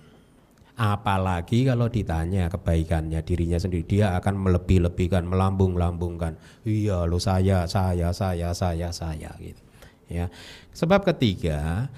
[0.74, 6.34] Apalagi kalau ditanya kebaikannya dirinya sendiri, dia akan melebih-lebihkan, melambung-lambungkan.
[6.66, 9.62] Iya, lo saya, saya, saya, saya, saya gitu.
[10.10, 10.34] Ya.
[10.74, 11.90] Sebab ketiga,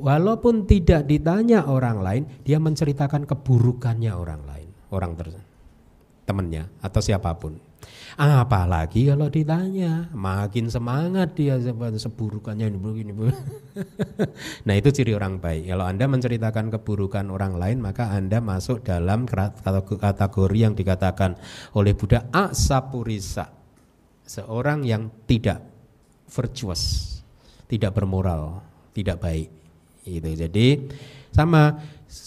[0.00, 5.28] walaupun tidak ditanya orang lain, dia menceritakan keburukannya orang lain, orang ter
[6.24, 7.58] temannya atau siapa pun.
[8.20, 13.12] Apalagi kalau ditanya, makin semangat dia seburukannya ini begini.
[14.66, 15.70] nah itu ciri orang baik.
[15.70, 21.38] Kalau anda menceritakan keburukan orang lain, maka anda masuk dalam kategori yang dikatakan
[21.72, 23.48] oleh Buddha asapurisa,
[24.28, 25.64] seorang yang tidak
[26.28, 27.16] virtuous,
[27.66, 28.60] tidak bermoral,
[28.92, 29.59] tidak baik
[30.04, 30.30] gitu.
[30.34, 30.90] Jadi
[31.30, 31.78] sama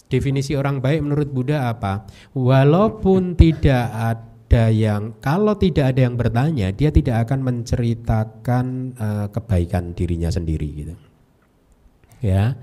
[0.07, 2.07] definisi orang baik menurut Buddha apa?
[2.31, 8.65] Walaupun tidak ada yang kalau tidak ada yang bertanya, dia tidak akan menceritakan
[8.95, 10.95] uh, kebaikan dirinya sendiri gitu.
[12.23, 12.55] Ya.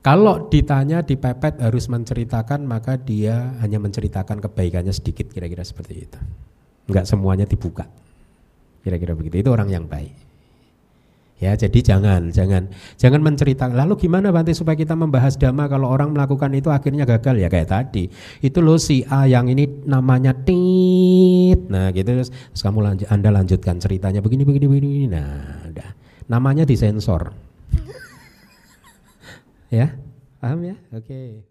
[0.00, 6.18] Kalau ditanya dipepet harus menceritakan maka dia hanya menceritakan kebaikannya sedikit kira-kira seperti itu.
[6.88, 7.84] Enggak semuanya dibuka.
[8.80, 9.44] Kira-kira begitu.
[9.44, 10.29] Itu orang yang baik.
[11.40, 12.68] Ya, jadi jangan, jangan,
[13.00, 13.72] jangan menceritakan.
[13.72, 17.72] Lalu gimana Bante supaya kita membahas dhamma kalau orang melakukan itu akhirnya gagal ya kayak
[17.72, 18.12] tadi.
[18.44, 21.64] Itu loh si A yang ini namanya tit.
[21.72, 25.08] Nah, gitu terus, terus kamu lanjut, Anda lanjutkan ceritanya begini begini begini.
[25.08, 25.90] Nah, udah.
[26.28, 27.32] Namanya disensor.
[29.80, 29.96] ya,
[30.44, 30.76] paham ya?
[30.92, 31.08] Oke.
[31.08, 31.49] Okay.